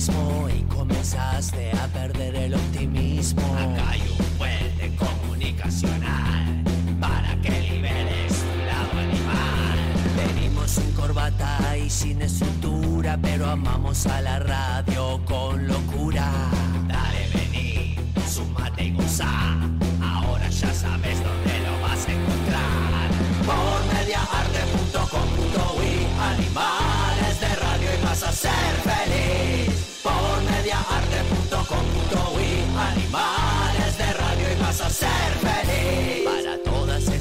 mismo 0.00 0.48
y 0.48 0.62
comenzaste 0.62 1.72
a 1.72 1.86
perder 1.88 2.34
el 2.34 2.54
optimismo. 2.54 3.42
Acá 3.54 3.90
hay 3.90 4.00
un 4.00 4.24
puente 4.38 4.96
comunicacional 4.96 6.64
para 6.98 7.36
que 7.42 7.60
liberes 7.60 8.32
tu 8.32 8.58
lado 8.64 8.98
animal. 8.98 9.78
Venimos 10.16 10.70
sin 10.70 10.90
corbata 10.92 11.76
y 11.76 11.90
sin 11.90 12.22
estructura, 12.22 13.18
pero 13.20 13.50
amamos 13.50 14.06
a 14.06 14.22
la 14.22 14.38
radio 14.38 14.99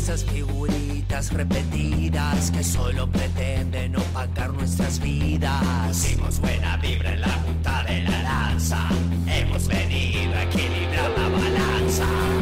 esas 0.10 0.26
figuritas 0.26 1.32
repetidas 1.32 2.50
que 2.50 2.64
solo 2.64 3.08
pretenden 3.12 3.96
opacar 3.96 4.52
nuestras 4.52 5.00
vidas. 5.00 5.62
Hicimos 5.92 6.40
buena 6.40 6.78
vibra 6.78 7.14
en 7.14 7.22
la 7.22 7.38
punta 7.46 7.84
de 7.84 8.02
la 8.02 8.24
lanza. 8.24 8.90
Hemos 9.28 9.68
venido 9.68 10.34
a 10.34 10.44
equilibrar 10.46 11.12
la 11.16 11.30
balanza. 11.30 12.39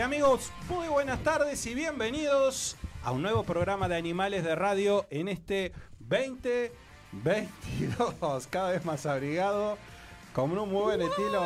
Y 0.00 0.02
amigos, 0.02 0.50
muy 0.70 0.88
buenas 0.88 1.22
tardes 1.22 1.66
y 1.66 1.74
bienvenidos 1.74 2.74
a 3.04 3.12
un 3.12 3.20
nuevo 3.20 3.44
programa 3.44 3.86
de 3.86 3.96
Animales 3.96 4.44
de 4.44 4.54
Radio 4.54 5.04
en 5.10 5.28
este 5.28 5.72
2022, 5.98 8.46
cada 8.48 8.70
vez 8.70 8.82
más 8.86 9.04
abrigado, 9.04 9.76
con 10.32 10.56
un 10.56 10.70
muy 10.70 10.84
buen 10.84 11.02
estilo 11.02 11.42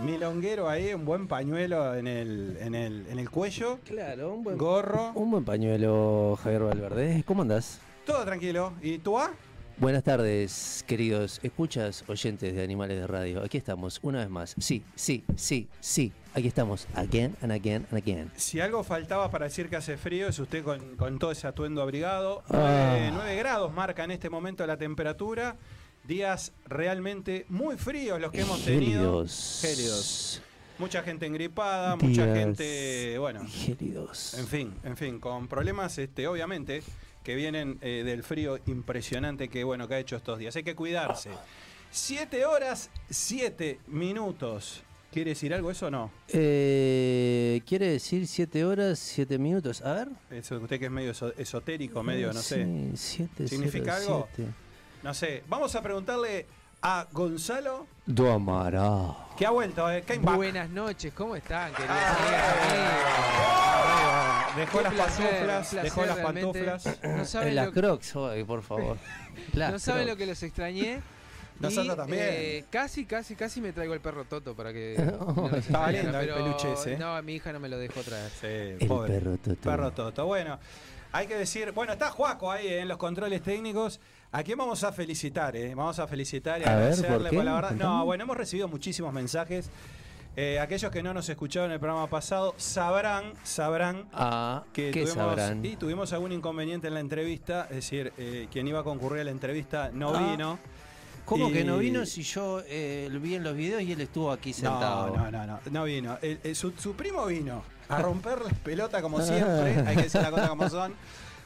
milonguero 0.00 0.66
ahí, 0.66 0.94
un 0.94 1.04
buen 1.04 1.28
pañuelo 1.28 1.94
en 1.94 2.06
el, 2.06 2.56
en 2.58 2.74
el, 2.74 3.06
en 3.06 3.18
el 3.18 3.28
cuello, 3.28 3.80
Claro, 3.84 4.32
un 4.32 4.44
buen, 4.44 4.56
gorro, 4.56 5.12
un 5.14 5.30
buen 5.30 5.44
pañuelo, 5.44 6.38
Javier 6.42 6.62
Valverde. 6.62 7.22
¿Cómo 7.26 7.42
andás? 7.42 7.80
todo 8.06 8.24
tranquilo. 8.24 8.72
¿Y 8.80 8.96
tú, 8.96 9.18
ah? 9.18 9.30
Buenas 9.76 10.02
tardes, 10.02 10.82
queridos 10.88 11.38
escuchas, 11.42 12.02
oyentes 12.08 12.52
de 12.52 12.64
Animales 12.64 12.98
de 12.98 13.06
Radio. 13.06 13.44
Aquí 13.44 13.58
estamos, 13.58 14.00
una 14.02 14.20
vez 14.20 14.30
más. 14.30 14.56
Sí, 14.58 14.82
sí, 14.96 15.22
sí, 15.36 15.68
sí. 15.78 16.12
Aquí 16.38 16.46
estamos, 16.46 16.86
again 16.94 17.36
and 17.42 17.50
again 17.50 17.84
and 17.90 17.98
again. 18.00 18.30
Si 18.36 18.60
algo 18.60 18.84
faltaba 18.84 19.28
para 19.28 19.46
decir 19.46 19.68
que 19.68 19.74
hace 19.74 19.96
frío 19.96 20.28
es 20.28 20.38
usted 20.38 20.62
con, 20.62 20.94
con 20.94 21.18
todo 21.18 21.32
ese 21.32 21.48
atuendo 21.48 21.82
abrigado. 21.82 22.44
Ah. 22.48 23.10
9, 23.12 23.34
grados 23.34 23.72
marca 23.74 24.04
en 24.04 24.12
este 24.12 24.30
momento 24.30 24.64
la 24.64 24.76
temperatura. 24.76 25.56
Días 26.04 26.52
realmente 26.64 27.44
muy 27.48 27.76
fríos 27.76 28.20
los 28.20 28.30
que 28.30 28.42
hemos 28.42 28.64
tenido. 28.64 29.26
Gélidos. 29.26 29.58
Gélidos. 29.62 30.42
Mucha 30.78 31.02
gente 31.02 31.26
engripada, 31.26 31.96
mucha 31.96 32.32
gente, 32.32 33.18
bueno, 33.18 33.44
Gélidos. 33.48 34.34
en 34.34 34.46
fin, 34.46 34.74
en 34.84 34.96
fin, 34.96 35.18
con 35.18 35.48
problemas, 35.48 35.98
este, 35.98 36.28
obviamente, 36.28 36.84
que 37.24 37.34
vienen 37.34 37.78
eh, 37.82 38.04
del 38.06 38.22
frío 38.22 38.60
impresionante 38.66 39.48
que, 39.48 39.64
bueno, 39.64 39.88
que 39.88 39.94
ha 39.94 39.98
hecho 39.98 40.14
estos 40.14 40.38
días. 40.38 40.54
Hay 40.54 40.62
que 40.62 40.76
cuidarse. 40.76 41.30
Siete 41.90 42.46
horas, 42.46 42.90
siete 43.10 43.80
minutos. 43.88 44.84
¿Quiere 45.12 45.30
decir 45.30 45.54
algo 45.54 45.70
eso 45.70 45.86
o 45.86 45.90
no? 45.90 46.10
Eh, 46.28 47.62
¿Quiere 47.66 47.88
decir 47.92 48.26
7 48.26 48.64
horas, 48.64 48.98
7 48.98 49.38
minutos? 49.38 49.80
A 49.82 49.92
ver. 49.94 50.08
Eso, 50.30 50.56
usted 50.58 50.78
que 50.78 50.84
es 50.86 50.90
medio 50.90 51.12
eso- 51.12 51.32
esotérico, 51.36 52.02
medio, 52.02 52.32
no 52.32 52.40
sé. 52.42 52.64
Sí, 52.64 52.92
siete, 52.94 53.48
¿Significa 53.48 53.96
cero, 53.98 54.14
algo? 54.14 54.28
siete. 54.34 54.50
No 55.02 55.14
sé. 55.14 55.42
Vamos 55.48 55.74
a 55.74 55.82
preguntarle 55.82 56.46
a 56.82 57.06
Gonzalo, 57.10 57.86
Do 58.04 58.30
amará. 58.30 59.16
que 59.38 59.46
ha 59.46 59.50
vuelto, 59.50 59.90
¿eh? 59.90 60.02
Came 60.06 60.20
back. 60.20 60.36
Buenas 60.36 60.68
noches, 60.70 61.12
¿cómo 61.14 61.34
están, 61.36 61.72
queridos 61.72 61.96
Ah, 61.98 62.14
amigos? 64.50 64.56
Dejó 64.56 64.78
Qué 64.78 64.84
las 64.84 64.92
placer, 64.94 65.46
pantuflas, 65.46 65.82
dejó 65.84 66.04
las 66.06 66.16
realmente. 66.16 66.64
pantuflas. 66.64 66.98
No 67.02 67.10
En 67.20 67.26
saben, 67.26 67.54
las 67.54 67.66
lo, 67.66 67.72
crocs 67.72 68.16
hoy, 68.16 68.44
por 68.44 68.62
favor. 68.62 68.98
Las 69.54 69.72
no 69.72 69.78
saben 69.78 70.06
lo 70.06 70.16
que 70.16 70.26
los 70.26 70.42
extrañé. 70.42 71.00
Nosotros 71.60 71.94
Y, 71.94 71.96
también. 71.96 72.24
eh, 72.28 72.64
casi, 72.70 73.04
casi, 73.04 73.34
casi 73.34 73.60
me 73.60 73.72
traigo 73.72 73.92
el 73.94 74.00
perro 74.00 74.24
Toto 74.24 74.54
para 74.54 74.72
que. 74.72 74.94
No 75.36 75.50
estaba 75.56 75.90
lindo 75.90 76.18
el 76.18 76.26
pero 76.26 76.36
peluche 76.44 76.72
ese. 76.72 76.96
No, 76.98 77.20
mi 77.22 77.34
hija 77.34 77.52
no 77.52 77.60
me 77.60 77.68
lo 77.68 77.78
dejó 77.78 78.00
traer. 78.02 78.30
Sí, 78.40 78.46
El 78.82 78.86
pobre. 78.88 79.14
perro 79.14 79.36
Toto. 79.38 79.60
Perro 79.62 79.90
Toto. 79.92 80.26
Bueno, 80.26 80.58
hay 81.12 81.26
que 81.26 81.36
decir, 81.36 81.72
bueno, 81.72 81.92
está 81.92 82.10
Juaco 82.10 82.50
ahí 82.52 82.68
en 82.68 82.86
los 82.88 82.96
controles 82.96 83.42
técnicos. 83.42 84.00
¿A 84.30 84.42
quién 84.42 84.58
vamos 84.58 84.84
a 84.84 84.92
felicitar? 84.92 85.56
Eh? 85.56 85.74
Vamos 85.74 85.98
a 85.98 86.06
felicitar 86.06 86.60
y 86.60 86.64
A 86.64 86.66
ver, 86.66 86.74
agradecerle 86.76 87.16
¿por 87.18 87.30
qué? 87.30 87.36
por 87.36 87.44
la 87.44 87.54
verdad. 87.54 87.70
No, 87.72 88.04
bueno, 88.04 88.24
hemos 88.24 88.36
recibido 88.36 88.68
muchísimos 88.68 89.12
mensajes. 89.12 89.70
Eh, 90.36 90.60
aquellos 90.60 90.92
que 90.92 91.02
no 91.02 91.12
nos 91.12 91.28
escucharon 91.28 91.70
en 91.70 91.74
el 91.74 91.80
programa 91.80 92.08
pasado 92.08 92.54
sabrán, 92.58 93.32
sabrán 93.42 94.06
Ah, 94.12 94.62
que 94.72 94.92
¿qué 94.92 95.00
tuvimos, 95.02 95.14
sabrán? 95.14 95.64
y 95.64 95.74
tuvimos 95.76 96.12
algún 96.12 96.30
inconveniente 96.30 96.86
en 96.86 96.94
la 96.94 97.00
entrevista, 97.00 97.64
es 97.70 97.76
decir, 97.76 98.12
eh, 98.18 98.46
quien 98.52 98.68
iba 98.68 98.78
a 98.80 98.84
concurrir 98.84 99.22
a 99.22 99.24
la 99.24 99.32
entrevista 99.32 99.90
no 99.92 100.14
Ah. 100.14 100.30
vino. 100.30 100.58
¿Cómo 101.28 101.50
Y- 101.50 101.52
que 101.52 101.62
no 101.64 101.76
vino 101.76 102.06
si 102.06 102.22
yo 102.22 102.62
eh, 102.66 103.06
lo 103.12 103.20
vi 103.20 103.34
en 103.34 103.44
los 103.44 103.54
videos 103.54 103.82
y 103.82 103.92
él 103.92 104.00
estuvo 104.00 104.32
aquí 104.32 104.54
sentado? 104.54 105.08
No, 105.14 105.30
no, 105.30 105.30
no, 105.30 105.46
no, 105.46 105.60
no 105.70 105.84
vino. 105.84 106.16
El- 106.22 106.40
el- 106.42 106.56
su, 106.56 106.72
su 106.72 106.94
primo 106.94 107.26
vino 107.26 107.62
a 107.90 107.98
romper 108.00 108.40
las 108.40 108.54
pelotas 108.54 109.02
como 109.02 109.20
siempre, 109.20 109.82
hay 109.86 109.96
que 109.96 110.02
decir 110.04 110.22
las 110.22 110.30
cosas 110.30 110.48
como 110.48 110.70
son. 110.70 110.94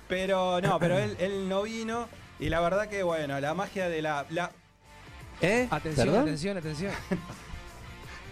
Pero 0.09 0.61
no, 0.61 0.79
pero 0.79 0.97
él, 0.99 1.17
él 1.19 1.49
no 1.49 1.63
vino 1.63 2.07
y 2.39 2.49
la 2.49 2.61
verdad 2.61 2.89
que 2.89 3.03
bueno, 3.03 3.41
la 3.41 3.55
magia 3.55 3.89
de 3.89 4.03
la... 4.03 4.25
la 4.31 4.53
¿Eh? 5.41 5.67
Atención, 5.71 6.07
¿Perdón? 6.07 6.23
atención, 6.23 6.57
atención. 6.59 6.93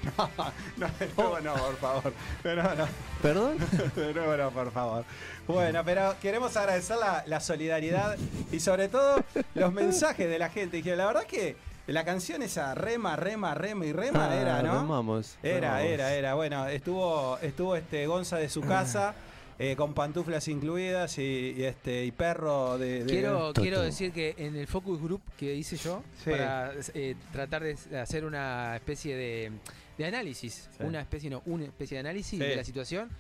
no, 0.77 0.87
de 0.99 1.09
nuevo 1.17 1.41
no, 1.41 1.55
por 1.55 1.77
favor. 1.77 2.13
De 2.43 2.55
nuevo 2.55 2.75
no, 2.75 2.89
¿Perdón? 3.23 3.59
de 3.97 4.15
nuevo 4.15 4.37
no, 4.37 4.51
por 4.51 4.73
favor. 4.73 5.05
Bueno, 5.47 5.83
pero 5.85 6.15
queremos 6.21 6.57
agradecer 6.57 6.97
la, 6.97 7.23
la 7.27 7.41
solidaridad 7.41 8.17
y 8.53 8.61
sobre 8.61 8.89
todo 8.89 9.23
los 9.55 9.73
mensajes 9.73 10.29
de 10.29 10.39
la 10.39 10.49
gente. 10.49 10.83
Que 10.83 10.97
la 10.97 11.07
verdad 11.07 11.25
que 11.25 11.57
la 11.87 12.05
canción 12.05 12.43
esa 12.43 12.75
rema, 12.75 13.17
rema, 13.17 13.55
rema 13.55 13.85
y 13.87 13.93
rema 13.93 14.29
Ah, 14.31 14.37
era, 14.37 14.63
¿no? 14.63 14.81
remamos, 14.83 15.37
Era, 15.43 15.83
era, 15.83 16.13
era. 16.15 16.35
Bueno, 16.35 16.67
estuvo, 16.69 17.39
estuvo 17.43 17.75
este 17.77 18.07
Gonza 18.07 18.37
de 18.37 18.49
su 18.49 18.61
casa. 18.61 19.15
Eh, 19.63 19.77
con 19.77 19.93
pantuflas 19.93 20.49
incluidas 20.49 21.19
y, 21.19 21.55
y, 21.57 21.65
este 21.65 22.05
y 22.07 22.13
perro 22.13 22.79
de. 22.79 23.05
de- 23.05 23.07
Quiero, 23.13 23.53
quiero 23.53 23.83
decir 23.83 24.11
que 24.11 24.35
en 24.39 24.57
el 24.57 24.67
focus 24.67 25.01
group 25.03 25.21
que 25.37 25.55
hice 25.55 25.77
yo, 25.77 26.03
Sí. 26.25 26.31
para 26.31 26.73
eh, 26.95 27.15
tratar 27.31 27.63
de 27.63 27.77
hacer 27.99 28.25
una 28.25 28.75
especie 28.77 29.15
de, 29.15 29.53
de 29.99 30.05
análisis, 30.07 30.69
Sí. 30.77 30.83
una 30.85 31.03
especie, 31.03 31.29
no, 31.29 31.43
una 31.45 31.65
especie 31.67 31.97
de 31.97 32.01
análisis 32.01 32.31
Sí. 32.31 32.39
de 32.39 32.57
la 32.57 32.65
situación, 32.65 33.11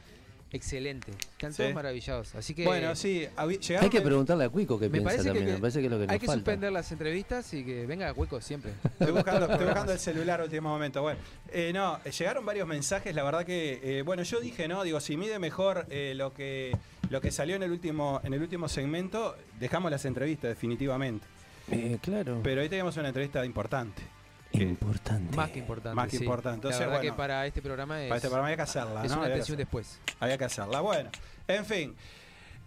excelente. 0.52 1.12
Están 1.12 1.52
Sí. 1.52 1.62
todos 1.62 1.74
maravillados. 1.74 2.34
Así 2.34 2.54
que 2.54 2.64
Bueno, 2.64 2.94
sí, 2.94 3.26
habi- 3.36 3.58
llegaron 3.60 3.84
Hay 3.84 3.90
que 3.90 4.00
preguntarle 4.00 4.44
a 4.44 4.48
Cuico 4.48 4.78
qué 4.78 4.86
Me 4.86 4.92
piensa 4.92 5.08
parece 5.10 5.24
también. 5.24 5.46
que 5.46 5.52
me 5.52 5.58
parece 5.58 5.78
que 5.80 5.86
es 5.86 5.90
lo 5.90 5.98
que 5.98 6.06
nos 6.06 6.12
hay 6.12 6.18
que 6.18 6.26
falta. 6.26 6.38
suspender 6.38 6.72
las 6.72 6.92
entrevistas 6.92 7.54
y 7.54 7.64
que 7.64 7.86
venga 7.86 8.12
Hueco 8.12 8.40
siempre. 8.40 8.72
Estoy 8.98 9.12
buscando, 9.12 9.46
estoy 9.50 9.64
buscando 9.66 9.92
el 9.92 9.98
celular 9.98 10.40
último 10.42 10.68
momento. 10.68 11.02
Bueno, 11.02 11.18
eh, 11.52 11.72
no, 11.72 11.98
eh, 12.04 12.10
llegaron 12.10 12.44
varios 12.44 12.66
mensajes. 12.66 13.14
La 13.14 13.22
verdad 13.22 13.44
que, 13.44 13.80
eh, 13.82 14.02
bueno, 14.02 14.22
yo 14.22 14.40
dije, 14.40 14.68
no, 14.68 14.82
digo, 14.84 15.00
si 15.00 15.16
mide 15.16 15.38
mejor 15.38 15.86
eh, 15.90 16.14
lo 16.16 16.32
que 16.34 16.76
lo 17.10 17.20
que 17.20 17.30
salió 17.32 17.56
en 17.56 17.62
el 17.64 17.72
último 17.72 18.20
en 18.22 18.34
el 18.34 18.40
último 18.42 18.68
segmento, 18.68 19.36
dejamos 19.58 19.90
las 19.90 20.04
entrevistas 20.04 20.50
definitivamente. 20.50 21.26
Eh, 21.72 21.98
claro. 22.02 22.40
Pero 22.42 22.60
hoy 22.62 22.68
teníamos 22.68 22.96
una 22.96 23.08
entrevista 23.08 23.44
importante. 23.44 24.02
Que- 24.50 24.62
Importante. 24.62 25.36
Más 25.36 25.50
que 25.50 25.58
importante. 25.58 25.94
Más 25.96 26.08
que 26.08 26.16
sí. 26.18 26.24
importante. 26.24 26.54
Entonces, 26.56 26.80
la 26.80 26.86
verdad 26.86 27.00
bueno, 27.00 27.12
que 27.14 27.16
para 27.16 27.46
este 27.46 27.62
programa 27.62 28.02
es, 28.02 28.08
Para 28.08 28.16
este 28.16 28.28
programa 28.28 28.46
había 28.48 28.56
que 28.56 28.62
hacerla, 28.62 29.04
es 29.04 29.10
¿no? 29.10 29.16
una 29.18 29.24
Había 29.26 29.26
que 29.26 29.32
atención 29.42 29.54
hacerla. 29.56 29.56
después. 29.58 30.00
Había 30.20 30.38
que 30.38 30.44
hacerla. 30.44 30.80
Bueno, 30.80 31.10
en 31.48 31.64
fin. 31.64 31.96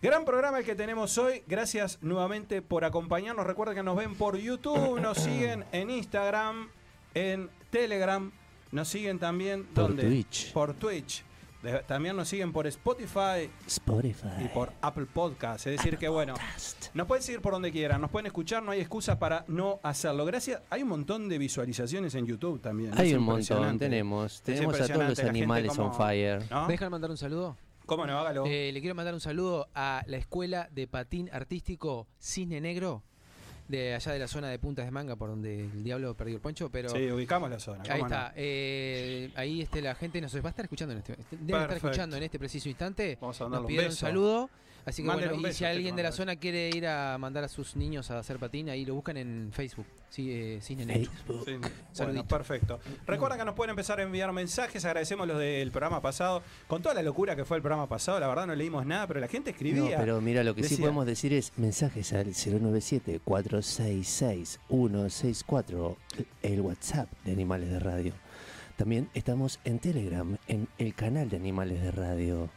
Gran 0.01 0.25
programa 0.25 0.59
el 0.59 0.65
que 0.65 0.75
tenemos 0.75 1.17
hoy. 1.17 1.43
Gracias 1.47 1.97
nuevamente 2.01 2.61
por 2.61 2.83
acompañarnos. 2.83 3.45
Recuerden 3.47 3.75
que 3.77 3.83
nos 3.83 3.95
ven 3.95 4.15
por 4.15 4.35
YouTube, 4.37 4.99
nos 4.99 5.17
siguen 5.23 5.63
en 5.71 5.89
Instagram, 5.89 6.69
en 7.13 7.49
Telegram, 7.69 8.31
nos 8.71 8.87
siguen 8.89 9.19
también 9.19 9.63
Por 9.63 9.87
¿dónde? 9.87 10.03
Twitch. 10.03 10.51
Por 10.51 10.73
Twitch. 10.73 11.23
De- 11.63 11.79
También 11.87 12.15
nos 12.15 12.27
siguen 12.27 12.51
por 12.51 12.67
Spotify 12.67 13.49
Spotify. 13.65 14.27
y 14.45 14.47
por 14.49 14.71
Apple 14.81 15.05
Podcast. 15.11 15.65
Es 15.65 15.77
decir, 15.77 15.97
que 15.97 16.07
bueno, 16.09 16.35
nos 16.93 17.07
pueden 17.07 17.23
seguir 17.23 17.41
por 17.41 17.53
donde 17.53 17.71
quieran, 17.71 18.01
nos 18.01 18.11
pueden 18.11 18.25
escuchar, 18.27 18.61
no 18.61 18.71
hay 18.71 18.81
excusa 18.81 19.17
para 19.17 19.45
no 19.47 19.79
hacerlo. 19.81 20.25
Gracias, 20.25 20.61
hay 20.69 20.83
un 20.83 20.89
montón 20.89 21.29
de 21.29 21.37
visualizaciones 21.37 22.13
en 22.15 22.25
YouTube 22.27 22.61
también. 22.61 22.91
Hay 22.99 23.11
es 23.11 23.17
un 23.17 23.23
montón, 23.23 23.79
tenemos. 23.79 24.35
Es 24.35 24.41
Tenemos 24.41 24.79
a 24.79 24.87
todos 24.87 25.09
los 25.09 25.19
animales 25.19 25.77
on 25.79 25.93
fire. 25.93 26.43
¿No? 26.51 26.67
¿Me 26.67 26.73
dejan 26.73 26.91
mandar 26.91 27.09
un 27.09 27.17
saludo? 27.17 27.55
¿Cómo 27.85 28.05
no? 28.05 28.17
Hágalo. 28.17 28.45
Eh, 28.45 28.71
le 28.73 28.79
quiero 28.79 28.95
mandar 28.95 29.13
un 29.13 29.19
saludo 29.19 29.67
a 29.75 30.03
la 30.07 30.17
escuela 30.17 30.69
de 30.71 30.87
patín 30.87 31.29
artístico 31.33 32.07
Cisne 32.21 32.61
Negro, 32.61 33.03
de 33.67 33.93
allá 33.95 34.11
de 34.11 34.19
la 34.19 34.27
zona 34.27 34.49
de 34.49 34.59
Puntas 34.59 34.85
de 34.85 34.91
Manga, 34.91 35.15
por 35.15 35.29
donde 35.29 35.61
el 35.61 35.83
diablo 35.83 36.15
perdió 36.15 36.35
el 36.35 36.41
poncho, 36.41 36.69
pero 36.69 36.89
sí, 36.89 37.09
ubicamos 37.11 37.49
la 37.49 37.59
zona. 37.59 37.83
ahí 37.89 38.01
está. 38.01 38.33
Eh, 38.35 39.31
ahí 39.35 39.61
este, 39.61 39.81
la 39.81 39.95
gente 39.95 40.19
nos 40.21 40.35
va 40.35 40.41
a 40.45 40.49
estar 40.49 40.65
escuchando 40.65 40.93
en 40.93 40.99
este, 40.99 41.17
debe 41.31 41.61
estar 41.61 41.77
escuchando 41.77 42.17
en 42.17 42.23
este 42.23 42.39
preciso 42.39 42.69
instante. 42.69 43.17
Vamos 43.21 43.39
a 43.41 43.49
Nos 43.49 43.61
un 43.61 43.65
pidieron 43.67 43.85
un 43.87 43.91
beso. 43.91 44.05
saludo. 44.05 44.49
Así 44.85 45.01
que 45.01 45.07
Mándele 45.07 45.29
bueno, 45.33 45.43
un 45.43 45.49
y 45.49 45.53
si 45.53 45.63
alguien 45.65 45.95
de 45.95 46.03
la 46.03 46.11
zona 46.11 46.35
quiere 46.35 46.69
ir 46.69 46.85
a 46.87 47.17
mandar 47.17 47.43
a 47.43 47.47
sus 47.47 47.75
niños 47.75 48.11
a 48.11 48.19
hacer 48.19 48.37
patín, 48.37 48.69
ahí 48.69 48.85
lo 48.85 48.95
buscan 48.95 49.15
en 49.17 49.49
Facebook. 49.53 49.85
Sí, 50.09 50.29
eh, 50.31 50.59
Negro. 50.85 51.09
Facebook. 51.25 51.43
Sí, 51.45 51.51
bueno, 51.57 51.69
Saludito. 51.91 52.25
perfecto. 52.27 52.79
Recuerda 53.07 53.37
que 53.37 53.45
nos 53.45 53.55
pueden 53.55 53.71
empezar 53.71 53.99
a 53.99 54.03
enviar 54.03 54.31
mensajes. 54.33 54.83
Agradecemos 54.85 55.27
los 55.27 55.39
del 55.39 55.71
programa 55.71 56.01
pasado. 56.01 56.43
Con 56.67 56.81
toda 56.81 56.93
la 56.95 57.01
locura 57.01 57.35
que 57.35 57.45
fue 57.45 57.57
el 57.57 57.63
programa 57.63 57.87
pasado, 57.87 58.19
la 58.19 58.27
verdad 58.27 58.45
no 58.45 58.55
leímos 58.55 58.85
nada, 58.85 59.07
pero 59.07 59.19
la 59.19 59.27
gente 59.27 59.51
No, 59.51 59.55
escribía. 59.55 59.97
pero 59.97 60.21
mira, 60.21 60.43
lo 60.43 60.53
que 60.53 60.63
sí 60.63 60.75
podemos 60.77 61.05
decir 61.05 61.33
es 61.33 61.51
mensajes 61.57 62.13
al 62.13 62.27
097-466-164, 64.69 65.95
el 66.41 66.61
WhatsApp 66.61 67.09
de 67.23 67.31
Animales 67.31 67.69
de 67.69 67.79
Radio. 67.79 68.13
También 68.75 69.09
estamos 69.13 69.59
en 69.65 69.79
Telegram, 69.79 70.37
en 70.47 70.67
el 70.77 70.93
canal 70.95 71.29
de 71.29 71.37
Animales 71.37 71.81
de 71.81 71.91
Radio. 71.91 72.49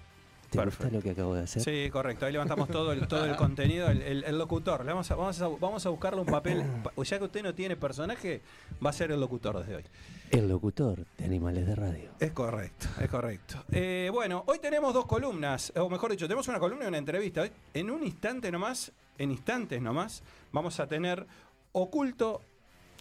¿Te 0.56 0.64
gusta 0.64 0.91
lo 0.91 1.03
que 1.03 1.11
acabo 1.11 1.35
de 1.35 1.43
hacer? 1.43 1.62
Sí, 1.62 1.91
correcto. 1.91 2.26
Ahí 2.26 2.32
levantamos 2.32 2.69
todo 2.69 2.93
el, 2.93 3.06
todo 3.08 3.25
el 3.25 3.37
contenido. 3.37 3.88
El, 3.88 4.03
el- 4.03 4.25
el 4.25 4.38
locutor. 4.38 4.85
Le 4.85 4.93
vamos, 4.93 5.11
a, 5.11 5.14
vamos, 5.14 5.41
a, 5.41 5.49
vamos 5.49 5.87
a 5.87 5.88
buscarle 5.91 6.20
un 6.20 6.26
papel. 6.26 6.62
pa- 6.82 6.93
Ya 7.03 7.19
que 7.19 7.25
usted 7.25 7.43
no 7.43 7.55
tiene 7.55 7.76
personaje, 7.76 8.41
va 8.85 8.91
a 8.91 8.93
ser 8.93 9.11
el 9.12 9.20
locutor 9.20 9.58
desde 9.61 9.76
hoy. 9.76 9.85
El 10.31 10.49
locutor 10.49 11.05
de 11.19 11.25
Animales 11.25 11.67
de 11.67 11.75
Radio. 11.76 12.11
Es 12.19 12.32
correcto, 12.32 12.87
es 13.00 13.08
correcto. 13.08 13.62
Eh, 13.70 14.11
bueno, 14.12 14.43
hoy 14.47 14.58
tenemos 14.58 14.93
dos 14.93 15.06
columnas, 15.06 15.73
o 15.76 15.88
mejor 15.88 16.11
dicho, 16.11 16.26
tenemos 16.26 16.49
una 16.49 16.58
columna 16.58 16.85
y 16.87 16.88
una 16.88 16.99
entrevista. 16.99 17.43
Hoy, 17.43 17.53
en 17.75 17.91
un 17.91 18.03
instante 18.03 18.50
nomás, 18.50 18.91
en 19.19 19.31
instantes 19.31 19.81
nomás, 19.81 20.25
vamos 20.50 20.81
a 20.81 20.87
tener 20.88 21.25
oculto. 21.70 22.41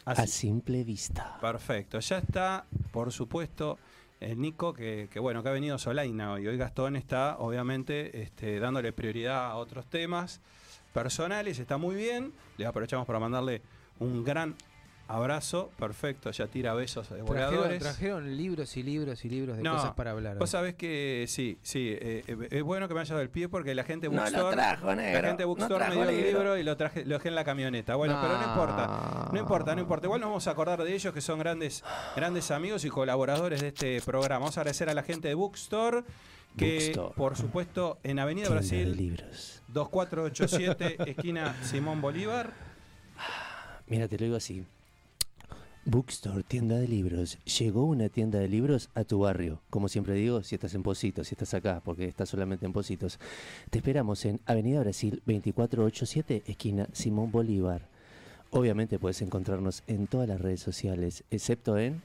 así. 0.05 0.21
A 0.21 0.27
simple 0.27 0.83
vista. 0.83 1.37
Perfecto, 1.41 1.99
ya 1.99 2.19
está, 2.19 2.65
por 2.91 3.11
supuesto, 3.11 3.79
el 4.19 4.39
Nico, 4.39 4.73
que, 4.73 5.09
que 5.11 5.19
bueno, 5.19 5.43
que 5.43 5.49
ha 5.49 5.51
venido 5.51 5.77
Solaina 5.77 6.33
hoy. 6.33 6.47
Hoy 6.47 6.57
Gastón 6.57 6.95
está, 6.95 7.37
obviamente, 7.37 8.21
este, 8.21 8.59
dándole 8.59 8.93
prioridad 8.93 9.51
a 9.51 9.55
otros 9.55 9.87
temas 9.87 10.41
personales, 10.93 11.59
está 11.59 11.77
muy 11.77 11.95
bien. 11.95 12.33
Le 12.57 12.65
aprovechamos 12.65 13.05
para 13.05 13.19
mandarle 13.19 13.61
un 13.99 14.23
gran 14.23 14.55
abrazo. 15.07 15.71
Perfecto, 15.77 16.31
ya 16.31 16.47
tira 16.47 16.73
besos 16.73 17.09
de 17.09 17.17
Trajeron, 17.23 17.27
voladores. 17.51 17.79
trajeron 17.81 18.35
libros 18.37 18.75
y 18.77 18.83
libros 18.83 19.23
y 19.25 19.29
libros 19.29 19.57
de 19.57 19.63
No, 19.63 19.73
cosas 19.75 19.93
para 19.93 20.11
hablar. 20.11 20.37
Vos 20.37 20.49
sabés 20.49 20.75
que 20.75 21.25
sí, 21.27 21.57
sí, 21.61 21.89
eh, 21.91 22.23
eh, 22.27 22.47
es 22.51 22.63
bueno 22.63 22.87
que 22.87 22.93
me 22.93 23.01
haya 23.01 23.09
dado 23.13 23.21
el 23.21 23.29
pie 23.29 23.47
porque 23.49 23.75
la 23.75 23.83
gente 23.83 24.07
No 24.09 24.15
lo 24.15 24.21
Bookstore, 24.21 24.55
trajo, 24.55 24.93
la 24.95 25.03
gente 25.21 25.43
no 25.43 25.47
Bookstore 25.49 25.73
me 25.73 25.95
trajo 25.95 26.01
dio 26.01 26.09
el 26.09 26.25
libro. 26.25 26.57
y 26.57 26.63
lo 26.63 26.77
traje, 26.77 27.05
lo 27.05 27.15
dejé 27.15 27.29
en 27.29 27.35
la 27.35 27.43
camioneta. 27.43 27.95
Bueno, 27.95 28.17
pero 28.21 28.37
no 28.37 28.47
importa. 28.47 29.29
No 29.31 29.39
importa, 29.39 29.75
no 29.75 29.81
importa. 29.81 30.07
Igual 30.07 30.21
nos 30.21 30.29
vamos 30.29 30.47
a 30.47 30.51
acordar 30.51 30.83
de 30.83 30.93
ellos 30.93 31.13
que 31.13 31.21
son 31.21 31.39
grandes, 31.39 31.83
grandes 32.15 32.49
amigos 32.51 32.83
y 32.85 32.89
colaboradores 32.89 33.61
de 33.61 33.67
este 33.69 34.01
programa. 34.01 34.39
Vamos 34.39 34.57
a 34.57 34.61
agradecer 34.61 34.89
a 34.89 34.93
la 34.93 35.03
gente 35.03 35.27
de 35.27 35.33
Bookstore, 35.35 36.03
que 36.57 36.77
Bookstore. 36.95 37.13
por 37.15 37.35
supuesto 37.37 37.99
en 38.03 38.19
Avenida 38.19 38.47
Tienda 38.47 38.61
de 38.61 38.67
Brasil 38.69 38.95
libros. 38.97 39.61
2487, 39.67 41.11
esquina 41.11 41.55
Simón 41.63 42.01
Bolívar. 42.01 42.51
Mira, 43.87 44.07
te 44.07 44.17
lo 44.17 44.25
digo 44.25 44.37
así. 44.37 44.65
Bookstore, 45.87 46.41
tienda 46.41 46.77
de 46.79 46.87
libros. 46.87 47.37
Llegó 47.59 47.85
una 47.85 48.09
tienda 48.09 48.39
de 48.39 48.47
libros 48.47 48.89
a 48.95 49.03
tu 49.03 49.19
barrio. 49.19 49.61
Como 49.69 49.87
siempre 49.87 50.15
digo, 50.15 50.41
si 50.41 50.55
estás 50.55 50.73
en 50.73 50.81
Positos, 50.81 51.27
si 51.27 51.35
estás 51.35 51.53
acá, 51.53 51.79
porque 51.85 52.05
estás 52.05 52.29
solamente 52.29 52.65
en 52.65 52.73
Positos. 52.73 53.19
Te 53.69 53.77
esperamos 53.77 54.25
en 54.25 54.39
Avenida 54.47 54.79
Brasil 54.79 55.21
2487, 55.27 56.41
esquina 56.47 56.87
Simón 56.91 57.31
Bolívar. 57.31 57.87
Obviamente 58.49 58.97
puedes 58.97 59.21
encontrarnos 59.21 59.83
en 59.85 60.07
todas 60.07 60.27
las 60.27 60.41
redes 60.41 60.59
sociales, 60.59 61.23
excepto 61.29 61.77
en... 61.77 62.01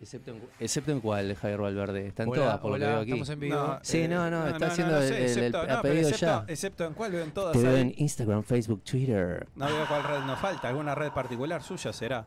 Excepto 0.00 0.30
en, 0.30 0.40
excepto 0.58 0.92
en 0.92 1.00
cuál, 1.00 1.34
Javier 1.36 1.60
Valverde. 1.60 2.06
Está 2.06 2.22
en 2.22 2.30
Hola, 2.30 2.40
todas, 2.40 2.58
por 2.60 2.72
hola, 2.72 2.78
lo 2.78 2.84
que 2.86 2.90
veo 2.92 3.00
aquí. 3.02 3.10
estamos 3.10 3.28
en 3.28 3.40
vivo. 3.40 3.78
Sí, 3.82 4.08
no, 4.08 4.30
no, 4.30 4.48
está 4.48 4.66
haciendo 4.68 4.96
el- 4.98 5.12
excepto, 5.12 5.58
apellido 5.60 6.08
excepto, 6.08 6.26
ya. 6.26 6.44
excepto 6.48 6.84
en 6.86 6.94
cuál 6.94 7.12
ven 7.12 7.30
todas 7.32 7.52
Te 7.52 7.62
veo 7.62 7.76
en 7.76 7.92
Instagram, 7.98 8.42
Facebook, 8.42 8.82
Twitter. 8.82 9.46
No 9.56 9.66
veo 9.66 9.86
cuál 9.86 10.02
red 10.04 10.20
nos 10.20 10.38
falta, 10.38 10.68
alguna 10.68 10.94
red 10.94 11.10
particular 11.12 11.62
suya 11.62 11.92
será. 11.92 12.24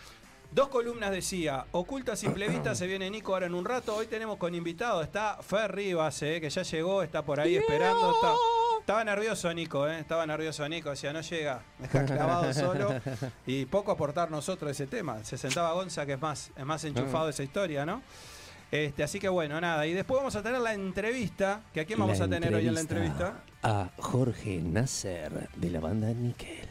Dos 0.51 0.69
columnas 0.69 1.11
decía, 1.11 1.67
oculta 1.73 2.17
simple 2.17 2.49
vista, 2.49 2.75
se 2.75 2.87
viene 2.87 3.11
Nico 3.11 3.35
ahora 3.35 3.47
en 3.47 3.55
un 3.55 3.65
rato. 3.65 3.95
Hoy 3.95 4.07
tenemos 4.07 4.39
con 4.39 4.55
invitado, 4.55 5.03
está 5.03 5.39
Fer 5.43 5.73
Rivas, 5.75 6.23
eh, 6.23 6.41
que 6.41 6.49
ya 6.49 6.63
llegó, 6.63 7.03
está 7.03 7.23
por 7.23 7.39
ahí 7.39 7.57
esperando. 7.57 8.13
está- 8.15 8.33
estaba 8.81 9.05
nervioso 9.05 9.53
Nico, 9.53 9.87
eh, 9.87 9.99
estaba 10.01 10.25
nervioso 10.27 10.67
Nico, 10.67 10.89
decía, 10.91 11.13
no 11.13 11.21
llega, 11.21 11.61
me 11.79 11.87
deja 11.87 12.05
clavado 12.07 12.53
solo. 12.55 12.95
Y 13.47 13.67
poco 13.67 13.93
aportar 13.93 14.31
nosotros 14.31 14.71
ese 14.71 14.87
tema. 14.87 15.23
Se 15.23 15.37
sentaba 15.37 15.73
Gonza, 15.75 16.07
que 16.07 16.15
es 16.15 16.21
más, 16.21 16.51
es 16.57 16.65
más 16.65 16.83
enchufado 16.85 17.27
de 17.27 17.33
esa 17.33 17.43
historia, 17.43 17.85
¿no? 17.85 18.01
Este, 18.71 19.03
así 19.03 19.21
que 19.21 19.29
bueno, 19.29 19.61
nada. 19.61 19.87
Y 19.87 19.93
después 19.93 20.17
vamos 20.19 20.35
a 20.37 20.43
tener 20.43 20.61
la 20.61 20.73
entrevista. 20.73 21.61
¿Que 21.75 21.81
¿A 21.83 21.85
quién 21.85 21.99
vamos 21.99 22.19
La 22.19 22.25
a 22.25 22.29
tener 22.29 22.55
hoy 22.55 22.67
en 22.67 22.75
la 22.75 22.81
entrevista? 22.81 23.35
A 23.63 23.91
Jorge 23.99 24.61
Nasser 24.63 25.49
de 25.57 25.71
la 25.71 25.81
banda 25.81 26.09
Nickel. 26.09 26.67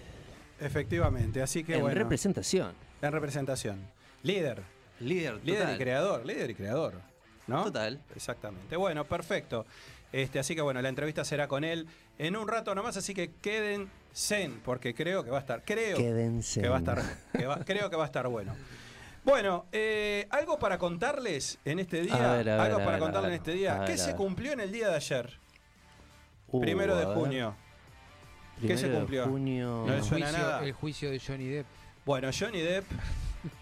Efectivamente, 0.60 1.42
así 1.44 1.64
que 1.64 1.76
en 1.76 1.82
bueno. 1.82 1.96
representación. 2.00 2.87
En 3.02 3.12
representación. 3.12 3.80
Líder. 4.24 4.62
Líder, 5.00 5.40
Líder 5.44 5.76
y 5.76 5.78
creador. 5.78 6.26
Líder 6.26 6.50
y 6.52 6.56
creador. 6.56 6.94
¿No? 7.46 7.66
Total. 7.66 8.02
Exactamente. 8.16 8.76
Bueno, 8.76 9.06
perfecto. 9.06 9.66
Este, 10.12 10.40
así 10.40 10.56
que 10.56 10.62
bueno, 10.62 10.82
la 10.82 10.90
entrevista 10.90 11.24
será 11.26 11.48
con 11.48 11.64
él 11.64 11.88
en 12.18 12.36
un 12.36 12.48
rato 12.48 12.74
nomás, 12.74 12.98
así 12.98 13.14
que 13.14 13.32
quédense, 13.42 14.50
porque 14.66 14.94
creo 14.96 15.24
que 15.24 15.30
va 15.30 15.38
a 15.38 15.42
estar. 15.42 15.64
Creo 15.64 15.98
Quédense. 15.98 16.62
que 16.62 16.70
va 16.70 16.78
a 16.78 16.80
estar. 16.80 17.02
que 17.38 17.46
va- 17.46 17.60
creo 17.66 17.90
que 17.90 17.96
va 17.96 18.04
a 18.04 18.08
estar 18.08 18.28
bueno. 18.28 18.56
Bueno, 19.24 19.66
eh, 19.74 20.26
algo 20.30 20.58
para 20.58 20.78
contarles 20.78 21.60
en 21.66 21.80
este 21.80 22.02
día. 22.02 22.16
A 22.16 22.38
ver, 22.38 22.50
a 22.50 22.56
ver, 22.56 22.62
algo 22.62 22.76
a 22.78 22.80
para 22.80 22.92
ver, 22.92 23.00
contarles 23.02 23.30
en 23.30 23.36
este 23.36 23.52
día. 23.52 23.84
¿Qué 23.86 23.98
se 23.98 24.16
cumplió 24.16 24.54
en 24.54 24.62
el 24.62 24.72
día 24.72 24.88
de 24.90 24.96
ayer? 24.96 25.38
Uh, 26.48 26.62
primero 26.62 26.96
de 26.96 27.06
junio. 27.06 27.56
¿Qué 28.62 28.70
se 28.78 28.88
Primero 28.88 28.90
de 28.92 28.98
cumplió? 29.00 29.26
junio. 29.26 29.84
No 29.86 29.94
le 29.96 30.02
suena 30.04 30.28
juicio, 30.28 30.44
nada. 30.48 30.64
el 30.64 30.72
juicio 30.72 31.12
de 31.12 31.20
Johnny 31.20 31.48
Depp. 31.48 31.68
Bueno, 32.08 32.30
Johnny 32.32 32.62
Depp, 32.62 32.86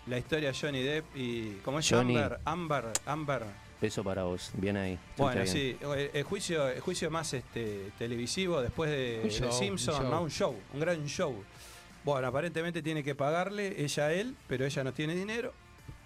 la 0.05 0.19
historia 0.19 0.51
de 0.51 0.55
Johnny 0.55 0.83
Depp 0.83 1.17
y. 1.17 1.53
¿Cóes 1.63 1.89
Johnny. 1.89 2.15
Amber? 2.15 2.39
Amber, 2.45 2.85
Amber. 3.07 3.43
Peso 3.81 4.03
para 4.03 4.21
vos. 4.25 4.51
Bien 4.53 4.77
ahí. 4.77 4.99
Bueno, 5.17 5.41
bien. 5.41 5.47
sí, 5.47 5.75
el, 5.81 6.11
el 6.13 6.23
juicio, 6.23 6.67
el 6.69 6.79
juicio 6.79 7.09
más 7.09 7.33
este, 7.33 7.91
televisivo 7.97 8.61
después 8.61 8.91
de, 8.91 9.21
de 9.23 9.29
show, 9.31 9.51
Simpson, 9.51 9.95
un 9.95 10.01
show. 10.03 10.11
¿no? 10.11 10.21
un 10.21 10.29
show, 10.29 10.55
un 10.75 10.79
gran 10.79 11.03
show. 11.07 11.43
Bueno, 12.03 12.27
aparentemente 12.27 12.83
tiene 12.83 13.03
que 13.03 13.15
pagarle 13.15 13.83
ella 13.83 14.05
a 14.05 14.13
él, 14.13 14.35
pero 14.47 14.63
ella 14.63 14.83
no 14.83 14.93
tiene 14.93 15.15
dinero. 15.15 15.51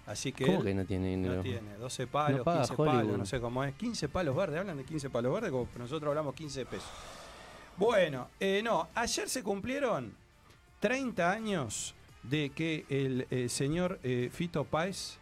Así 0.06 0.32
que 0.32 0.46
¿Cómo 0.46 0.62
que 0.62 0.72
no 0.72 0.86
tiene 0.86 1.08
dinero? 1.08 1.34
no 1.34 1.42
tiene 1.42 1.74
12 1.74 2.06
palos, 2.06 2.38
No 2.38 2.44
paga 2.44 2.60
15 2.60 2.74
palos, 2.74 2.94
Hollywood. 2.94 3.18
no 3.18 3.26
sé 3.26 3.38
cómo 3.38 3.64
es. 3.64 3.74
15 3.74 4.08
palos 4.08 4.34
verdes, 4.34 4.60
hablan 4.60 4.78
de 4.78 4.84
15 4.84 5.10
palos 5.10 5.34
verdes, 5.34 5.50
como 5.50 5.68
nosotros 5.76 6.08
hablamos 6.08 6.34
15 6.34 6.64
pesos. 6.64 6.88
Bueno, 7.76 8.28
eh, 8.40 8.62
no, 8.64 8.88
ayer 8.94 9.28
se 9.28 9.42
cumplieron 9.42 10.14
30 10.80 11.30
años 11.30 11.94
de 12.22 12.50
que 12.50 12.84
el 12.88 13.26
eh, 13.30 13.48
señor 13.48 13.98
eh, 14.02 14.30
Fito 14.32 14.64
Páez 14.64 15.18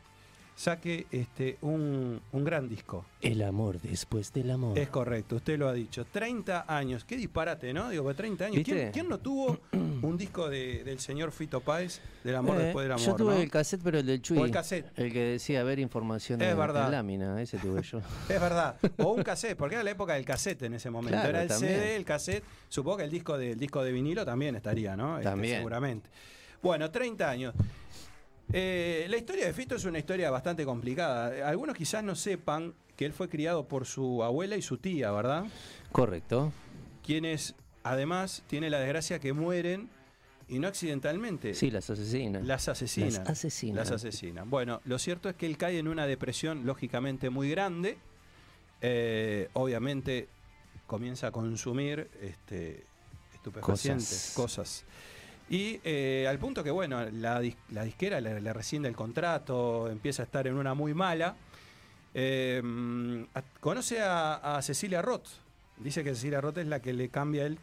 saque 0.56 1.06
este, 1.12 1.56
un, 1.60 2.20
un 2.32 2.44
gran 2.44 2.68
disco. 2.68 3.04
El 3.20 3.42
amor 3.42 3.80
después 3.80 4.32
del 4.32 4.50
amor. 4.50 4.76
Es 4.76 4.88
correcto, 4.88 5.36
usted 5.36 5.56
lo 5.56 5.68
ha 5.68 5.72
dicho. 5.72 6.04
30 6.04 6.64
años, 6.66 7.04
qué 7.04 7.16
disparate, 7.16 7.72
¿no? 7.72 7.88
Digo, 7.90 8.02
pues 8.02 8.16
30 8.16 8.46
años. 8.46 8.56
¿Viste? 8.56 8.72
¿Quién, 8.72 8.90
quién 8.92 9.08
no 9.08 9.18
tuvo 9.20 9.60
un 9.72 10.16
disco 10.16 10.48
de- 10.50 10.82
del 10.82 10.98
señor 10.98 11.30
Fito 11.30 11.60
Páez, 11.60 12.00
del 12.24 12.34
amor 12.34 12.60
Eh, 12.60 12.64
después 12.64 12.84
del 12.86 12.92
amor? 12.92 13.06
Yo 13.06 13.14
tuve 13.14 13.34
¿no? 13.36 13.40
el 13.40 13.48
cassette, 13.52 13.82
pero 13.84 14.00
el 14.00 14.06
del 14.06 14.20
Chuy. 14.20 14.36
O 14.38 14.44
el 14.46 14.50
cassette. 14.50 14.90
El 14.98 15.12
que 15.12 15.20
decía 15.22 15.62
ver 15.62 15.78
información 15.78 16.42
Es 16.42 16.48
en, 16.50 16.58
verdad. 16.58 16.86
en 16.86 16.90
lámina. 16.90 17.40
Ese 17.40 17.58
tuve 17.58 17.80
yo. 17.82 18.00
Es 18.28 18.40
verdad. 18.40 18.74
O 18.96 19.12
un 19.12 19.22
cassette, 19.22 19.56
porque 19.56 19.76
era 19.76 19.84
la 19.84 19.92
época 19.92 20.14
del 20.14 20.24
cassette 20.24 20.62
en 20.64 20.74
ese 20.74 20.90
momento. 20.90 21.12
Claro, 21.18 21.28
era 21.28 21.42
el 21.42 21.48
también. 21.48 21.72
CD, 21.74 21.94
el 21.94 22.04
cassette. 22.04 22.42
Supongo 22.68 22.96
que 22.96 23.04
el 23.04 23.10
disco 23.10 23.38
de, 23.38 23.52
el 23.52 23.60
disco 23.60 23.84
de 23.84 23.92
vinilo 23.92 24.24
también 24.24 24.56
estaría, 24.56 24.96
¿no? 24.96 25.18
Este, 25.18 25.30
También. 25.30 25.58
seguramente. 25.58 26.10
Bueno, 26.62 26.90
30 26.90 27.30
años. 27.30 27.54
Eh, 28.52 29.06
la 29.08 29.16
historia 29.16 29.46
de 29.46 29.52
Fito 29.52 29.76
es 29.76 29.84
una 29.84 29.98
historia 29.98 30.30
bastante 30.30 30.64
complicada. 30.64 31.48
Algunos 31.48 31.76
quizás 31.76 32.02
no 32.02 32.14
sepan 32.14 32.74
que 32.96 33.04
él 33.04 33.12
fue 33.12 33.28
criado 33.28 33.68
por 33.68 33.86
su 33.86 34.24
abuela 34.24 34.56
y 34.56 34.62
su 34.62 34.78
tía, 34.78 35.12
¿verdad? 35.12 35.44
Correcto. 35.92 36.52
Quienes 37.04 37.54
además 37.84 38.42
tiene 38.48 38.70
la 38.70 38.80
desgracia 38.80 39.18
que 39.18 39.32
mueren 39.32 39.88
y 40.48 40.58
no 40.58 40.66
accidentalmente. 40.66 41.54
Sí, 41.54 41.70
las 41.70 41.90
asesinas. 41.90 42.44
Las 42.44 42.68
asesinan. 42.68 43.12
Las 43.12 43.28
asesinan. 43.28 43.76
Las 43.76 43.90
asesinan. 43.90 44.50
Bueno, 44.50 44.80
lo 44.84 44.98
cierto 44.98 45.28
es 45.28 45.36
que 45.36 45.46
él 45.46 45.58
cae 45.58 45.78
en 45.78 45.88
una 45.88 46.06
depresión 46.06 46.64
lógicamente 46.66 47.30
muy 47.30 47.50
grande. 47.50 47.98
Eh, 48.80 49.48
obviamente 49.52 50.28
comienza 50.86 51.28
a 51.28 51.30
consumir 51.32 52.10
este, 52.22 52.84
estupefacientes, 53.34 54.32
cosas. 54.34 54.84
Y 55.50 55.80
eh, 55.84 56.26
al 56.28 56.38
punto 56.38 56.62
que, 56.62 56.70
bueno, 56.70 57.04
la, 57.10 57.40
dis- 57.40 57.56
la 57.70 57.84
disquera 57.84 58.20
le, 58.20 58.40
le 58.40 58.52
rescinde 58.52 58.88
el 58.88 58.94
contrato, 58.96 59.88
empieza 59.90 60.22
a 60.22 60.26
estar 60.26 60.46
en 60.46 60.54
una 60.54 60.74
muy 60.74 60.92
mala. 60.94 61.36
Eh, 62.14 62.62
a- 63.34 63.42
conoce 63.60 64.00
a, 64.00 64.56
a 64.56 64.62
Cecilia 64.62 65.00
Roth. 65.02 65.26
Dice 65.78 66.02
que 66.04 66.10
Cecilia 66.14 66.40
Roth 66.40 66.58
es 66.58 66.66
la 66.66 66.80
que 66.80 66.92
le 66.92 67.08
cambia 67.08 67.46
el, 67.46 67.58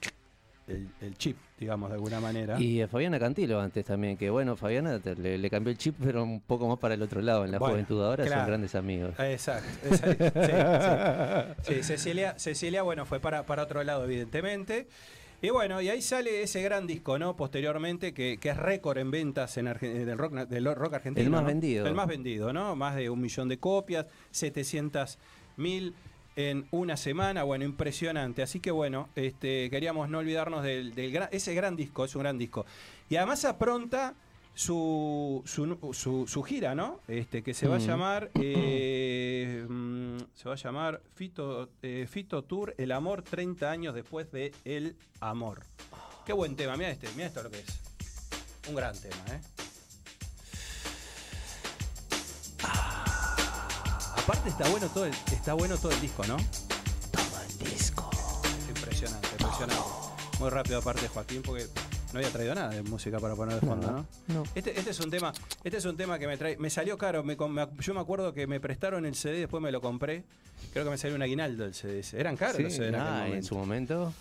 el, 0.67 0.87
el 1.01 1.17
chip, 1.17 1.37
digamos, 1.59 1.89
de 1.89 1.95
alguna 1.95 2.19
manera. 2.19 2.59
Y 2.59 2.81
a 2.81 2.87
Fabiana 2.87 3.19
Cantilo 3.19 3.59
antes 3.59 3.85
también, 3.85 4.17
que 4.17 4.29
bueno, 4.29 4.55
Fabiana 4.55 4.99
te- 4.99 5.15
le, 5.15 5.37
le 5.37 5.49
cambió 5.49 5.71
el 5.71 5.77
chip, 5.77 5.95
pero 6.01 6.23
un 6.23 6.39
poco 6.41 6.67
más 6.67 6.79
para 6.79 6.93
el 6.95 7.01
otro 7.01 7.21
lado. 7.21 7.43
En 7.45 7.51
la 7.51 7.59
Bueno, 7.59 7.73
juventud 7.73 8.01
ahora 8.03 8.23
claro. 8.25 8.41
son 8.41 8.47
grandes 8.47 8.73
amigos. 8.75 9.13
Exacto. 9.19 9.67
sí, 9.91 9.97
sí. 11.65 11.73
Sí, 11.75 11.83
Cecilia, 11.83 12.39
Cecilia, 12.39 12.81
bueno, 12.83 13.05
fue 13.05 13.19
para, 13.19 13.45
para 13.45 13.63
otro 13.63 13.83
lado, 13.83 14.05
evidentemente. 14.05 14.87
Y 15.41 15.49
bueno, 15.49 15.81
y 15.81 15.89
ahí 15.89 16.01
sale 16.01 16.41
ese 16.41 16.61
gran 16.61 16.87
disco, 16.87 17.19
¿no? 17.19 17.35
Posteriormente, 17.35 18.13
que, 18.13 18.37
que 18.39 18.49
es 18.49 18.57
récord 18.57 18.97
en 18.97 19.11
ventas 19.11 19.57
en 19.57 19.67
Arge- 19.67 20.05
del, 20.05 20.17
rock, 20.17 20.33
del 20.33 20.73
rock 20.73 20.93
argentino. 20.95 21.23
El 21.25 21.29
más 21.31 21.41
¿no? 21.41 21.47
vendido. 21.47 21.85
El 21.85 21.93
más 21.93 22.07
vendido, 22.07 22.53
¿no? 22.53 22.75
Más 22.75 22.95
de 22.95 23.09
un 23.09 23.21
millón 23.21 23.47
de 23.49 23.57
copias, 23.59 24.07
700 24.31 25.17
mil 25.57 25.93
en 26.35 26.65
una 26.71 26.97
semana, 26.97 27.43
bueno, 27.43 27.63
impresionante. 27.63 28.41
Así 28.41 28.59
que 28.59 28.71
bueno, 28.71 29.09
este, 29.15 29.69
queríamos 29.69 30.09
no 30.09 30.17
olvidarnos 30.19 30.63
del, 30.63 30.93
del 30.95 31.11
gran, 31.11 31.29
ese 31.31 31.53
gran 31.53 31.75
disco, 31.75 32.05
es 32.05 32.15
un 32.15 32.23
gran 32.23 32.37
disco. 32.37 32.65
Y 33.09 33.15
además 33.17 33.45
apronta 33.45 34.15
su, 34.55 35.43
su, 35.45 35.77
su- 35.93 36.25
su 36.27 36.43
gira, 36.43 36.73
¿no? 36.75 36.99
Este, 37.07 37.43
que 37.43 37.53
se 37.53 37.67
va 37.67 37.75
a 37.75 37.79
Mm. 37.79 37.81
llamar, 37.85 38.31
eh, 38.35 39.65
mm, 39.69 40.17
se 40.33 40.47
va 40.49 40.53
a 40.55 40.57
llamar 40.57 41.01
Fito, 41.13 41.69
eh, 41.81 42.07
Fito 42.09 42.43
Tour, 42.43 42.73
El 42.77 42.91
Amor 42.93 43.21
30 43.21 43.69
años 43.69 43.93
después 43.93 44.31
de 44.31 44.53
El 44.63 44.95
Amor. 45.19 45.65
Qué 46.25 46.33
buen 46.33 46.55
tema, 46.55 46.75
mira 46.77 46.89
este, 46.89 47.07
mira 47.15 47.27
esto 47.27 47.43
lo 47.43 47.51
que 47.51 47.59
es. 47.59 47.65
Un 48.69 48.75
gran 48.75 48.97
tema, 48.99 49.15
¿eh? 49.31 49.41
Aparte 54.17 54.49
está 54.49 54.67
bueno 54.69 54.87
todo 54.87 55.05
el, 55.05 55.13
está 55.31 55.53
bueno 55.53 55.77
todo 55.77 55.91
el 55.91 56.01
disco, 56.01 56.25
¿no? 56.25 56.37
Toma 56.37 57.43
el 57.47 57.57
disco. 57.69 58.09
Impresionante, 58.69 59.27
impresionante. 59.39 59.83
Muy 60.39 60.49
rápido 60.49 60.79
aparte 60.79 61.07
Joaquín, 61.07 61.41
porque 61.43 61.67
no 62.15 62.19
había 62.19 62.31
traído 62.31 62.55
nada 62.55 62.69
de 62.69 62.81
música 62.81 63.19
para 63.19 63.35
poner 63.35 63.59
de 63.59 63.67
fondo, 63.67 63.91
¿no? 63.91 64.07
No. 64.33 64.43
Este, 64.55 64.77
este 64.77 64.91
es 64.91 64.99
un 65.01 65.11
tema, 65.11 65.33
este 65.65 65.77
es 65.77 65.85
un 65.85 65.97
tema 65.97 66.17
que 66.17 66.27
me 66.27 66.37
trae, 66.37 66.55
me 66.55 66.69
salió 66.69 66.97
caro, 66.97 67.23
me 67.25 67.35
yo 67.79 67.93
me 67.93 67.99
acuerdo 67.99 68.33
que 68.33 68.47
me 68.47 68.61
prestaron 68.61 69.05
el 69.05 69.15
CD, 69.15 69.39
después 69.39 69.61
me 69.61 69.69
lo 69.71 69.81
compré. 69.81 70.23
Creo 70.71 70.85
que 70.85 70.91
me 70.91 70.97
salió 70.97 71.17
un 71.17 71.21
aguinaldo 71.21 71.65
el 71.65 71.73
CD. 71.73 72.01
Eran 72.17 72.37
caros 72.37 72.61
los 72.61 72.73
CD 72.73 72.87
en 72.87 72.95
ah, 72.95 73.27
su 73.41 73.55
momento. 73.55 74.13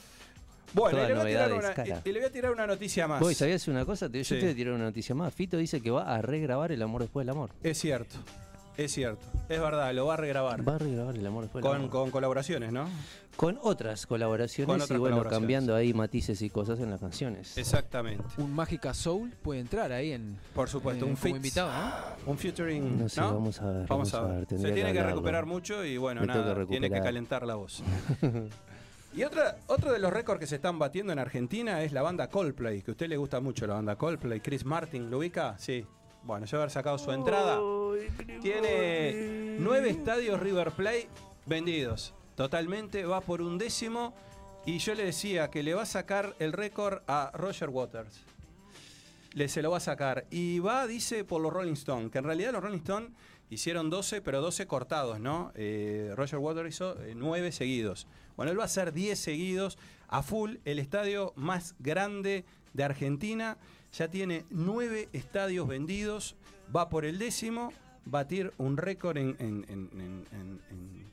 Bueno, 0.72 0.98
y 0.98 1.06
le, 1.06 1.14
voy 1.14 1.34
a 1.34 1.46
una, 1.54 2.00
y- 2.04 2.12
le 2.12 2.18
voy 2.18 2.28
a 2.28 2.32
tirar 2.32 2.50
una 2.50 2.66
noticia 2.66 3.06
más. 3.06 3.20
Vos, 3.20 3.36
¿sabías 3.36 3.68
una 3.68 3.84
cosa? 3.84 4.08
Te- 4.10 4.18
Yo 4.18 4.24
Sí. 4.24 4.34
te 4.34 4.40
voy 4.40 4.50
a 4.50 4.56
tirar 4.56 4.74
una 4.74 4.84
noticia 4.84 5.14
más. 5.14 5.32
Fito 5.32 5.56
dice 5.56 5.80
que 5.80 5.92
va 5.92 6.12
a 6.12 6.20
regrabar 6.20 6.72
El 6.72 6.82
amor 6.82 7.02
después 7.02 7.24
del 7.24 7.30
amor. 7.30 7.50
Es 7.62 7.78
cierto, 7.78 8.16
es 8.76 8.92
cierto, 8.92 9.24
es 9.48 9.60
verdad, 9.60 9.92
lo 9.94 10.06
va 10.06 10.14
a 10.14 10.16
regrabar. 10.16 10.66
Va 10.68 10.74
a 10.74 10.78
regrabar 10.78 11.14
El 11.16 11.26
amor 11.26 11.42
después 11.44 11.62
Con, 11.62 11.76
amor. 11.76 11.90
con 11.90 12.10
colaboraciones, 12.10 12.72
¿no? 12.72 12.88
Con 13.36 13.58
otras 13.62 14.06
colaboraciones 14.06 14.66
Con 14.66 14.80
otras 14.80 14.96
y 14.96 15.00
bueno, 15.00 15.16
colaboraciones. 15.16 15.40
cambiando 15.40 15.74
ahí 15.74 15.92
matices 15.92 16.40
y 16.42 16.50
cosas 16.50 16.78
en 16.80 16.90
las 16.90 17.00
canciones. 17.00 17.56
Exactamente. 17.58 18.24
Un 18.38 18.52
Mágica 18.54 18.94
Soul 18.94 19.30
puede 19.42 19.60
entrar 19.60 19.92
ahí 19.92 20.12
en. 20.12 20.38
Por 20.54 20.68
supuesto, 20.68 21.04
eh, 21.04 21.10
un 21.10 21.16
como 21.16 21.36
invitado, 21.36 21.70
¿no? 21.72 22.32
Un 22.32 22.38
featuring, 22.38 22.98
No 22.98 23.08
sé, 23.08 23.20
¿no? 23.20 23.34
vamos 23.34 23.60
a 23.60 23.70
ver. 23.70 23.86
Vamos 23.86 24.14
a 24.14 24.22
ver. 24.22 24.46
Se 24.48 24.72
tiene 24.72 24.92
que, 24.92 25.02
recuperar 25.02 25.46
mucho 25.46 25.84
y 25.84 25.96
bueno, 25.96 26.20
Me 26.22 26.26
nada, 26.28 26.54
que 26.54 26.66
tiene 26.66 26.90
que 26.90 27.00
calentar 27.00 27.46
la 27.46 27.56
voz. 27.56 27.82
y 29.14 29.22
otra, 29.24 29.56
otro 29.66 29.92
de 29.92 29.98
los 29.98 30.12
récords 30.12 30.40
que 30.40 30.46
se 30.46 30.56
están 30.56 30.78
batiendo 30.78 31.12
en 31.12 31.18
Argentina 31.18 31.82
es 31.82 31.92
la 31.92 32.02
banda 32.02 32.28
Coldplay, 32.28 32.82
que 32.82 32.90
a 32.90 32.92
usted 32.92 33.08
le 33.08 33.16
gusta 33.16 33.40
mucho 33.40 33.66
la 33.66 33.74
banda 33.74 33.96
Coldplay. 33.96 34.40
Chris 34.40 34.64
Martin, 34.64 35.10
¿lo 35.10 35.18
ubica? 35.18 35.56
Sí. 35.58 35.84
Bueno, 36.24 36.46
ya 36.46 36.56
haber 36.56 36.70
sacado 36.70 36.96
su 36.96 37.12
entrada. 37.12 37.60
Tiene 38.40 39.56
nueve 39.58 39.90
estadios 39.90 40.40
River 40.40 40.70
Play 40.70 41.06
vendidos. 41.44 42.14
Totalmente, 42.34 43.04
va 43.04 43.20
por 43.20 43.42
un 43.42 43.58
décimo. 43.58 44.14
Y 44.64 44.78
yo 44.78 44.94
le 44.94 45.04
decía 45.04 45.50
que 45.50 45.62
le 45.62 45.74
va 45.74 45.82
a 45.82 45.86
sacar 45.86 46.34
el 46.38 46.54
récord 46.54 47.02
a 47.06 47.30
Roger 47.34 47.68
Waters. 47.68 48.22
Le 49.34 49.48
se 49.48 49.60
lo 49.60 49.70
va 49.70 49.76
a 49.76 49.80
sacar. 49.80 50.24
Y 50.30 50.60
va, 50.60 50.86
dice, 50.86 51.24
por 51.24 51.42
los 51.42 51.52
Rolling 51.52 51.74
Stones. 51.74 52.10
Que 52.10 52.18
en 52.18 52.24
realidad 52.24 52.52
los 52.52 52.62
Rolling 52.62 52.78
Stones 52.78 53.10
hicieron 53.50 53.90
12, 53.90 54.22
pero 54.22 54.40
12 54.40 54.66
cortados, 54.66 55.20
¿no? 55.20 55.52
Eh, 55.54 56.12
Roger 56.16 56.38
Waters 56.38 56.70
hizo 56.70 56.96
9 57.14 57.52
seguidos. 57.52 58.06
Bueno, 58.36 58.50
él 58.50 58.58
va 58.58 58.62
a 58.62 58.66
hacer 58.66 58.94
10 58.94 59.18
seguidos 59.18 59.76
a 60.08 60.22
full. 60.22 60.56
El 60.64 60.78
estadio 60.78 61.34
más 61.36 61.74
grande 61.78 62.46
de 62.72 62.84
Argentina 62.84 63.58
ya 63.96 64.08
tiene 64.08 64.44
9 64.50 65.08
estadios 65.12 65.66
vendidos. 65.68 66.36
Va 66.74 66.88
por 66.88 67.04
el 67.04 67.18
décimo. 67.18 67.72
Batir 68.06 68.52
un 68.58 68.76
récord 68.76 69.16
en, 69.16 69.30
en- 69.38 69.64
en- 69.68 69.90
en- 69.92 70.26
en- 70.32 70.60
en 70.70 71.04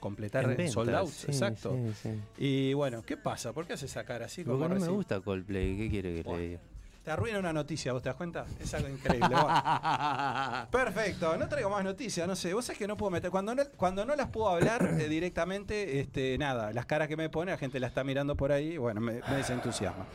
completar 0.00 0.46
ventas, 0.46 0.72
sold 0.72 0.94
out. 0.94 1.08
sí, 1.08 1.26
exacto. 1.28 1.76
sí, 2.02 2.10
sí. 2.10 2.20
Y 2.44 2.74
bueno, 2.74 3.02
¿qué 3.06 3.16
pasa? 3.16 3.52
¿Por 3.52 3.66
qué 3.66 3.72
hace 3.74 3.86
esa 3.86 4.04
cara 4.04 4.26
así? 4.26 4.44
como 4.44 4.58
Porque 4.58 4.74
no 4.74 4.80
me 4.80 4.88
gusta 4.88 5.20
Coldplay. 5.20 5.76
¿Qué 5.76 5.88
quiere 5.88 6.14
que 6.16 6.22
Bueno. 6.22 6.38
le 6.40 6.48
diga? 6.48 6.60
Te 7.04 7.10
arruina 7.10 7.38
una 7.38 7.52
noticia, 7.52 7.92
¿vos 7.92 8.02
te 8.02 8.08
das 8.08 8.16
cuenta? 8.16 8.46
Es 8.58 8.72
algo 8.74 8.88
increíble. 8.88 9.28
Bueno. 9.28 9.46
Perfecto, 10.70 11.36
no 11.36 11.48
traigo 11.48 11.70
más 11.70 11.84
noticias, 11.84 12.26
no 12.26 12.34
sé. 12.34 12.52
Vos 12.54 12.64
sabés 12.64 12.78
que 12.78 12.86
no 12.88 12.96
puedo 12.96 13.10
meter. 13.10 13.30
Cuando 13.30 13.54
no, 13.54 13.62
cuando 13.76 14.04
no 14.04 14.16
las 14.16 14.28
puedo 14.30 14.48
hablar 14.48 14.96
eh, 14.98 15.08
directamente, 15.08 16.00
este, 16.00 16.36
nada, 16.38 16.72
las 16.72 16.86
caras 16.86 17.08
que 17.08 17.16
me 17.16 17.28
pone, 17.28 17.50
la 17.52 17.58
gente 17.58 17.78
la 17.78 17.86
está 17.88 18.04
mirando 18.04 18.34
por 18.36 18.52
ahí, 18.52 18.76
bueno, 18.78 19.00
me, 19.00 19.20
me 19.28 19.36
desentusiasma. 19.36 20.06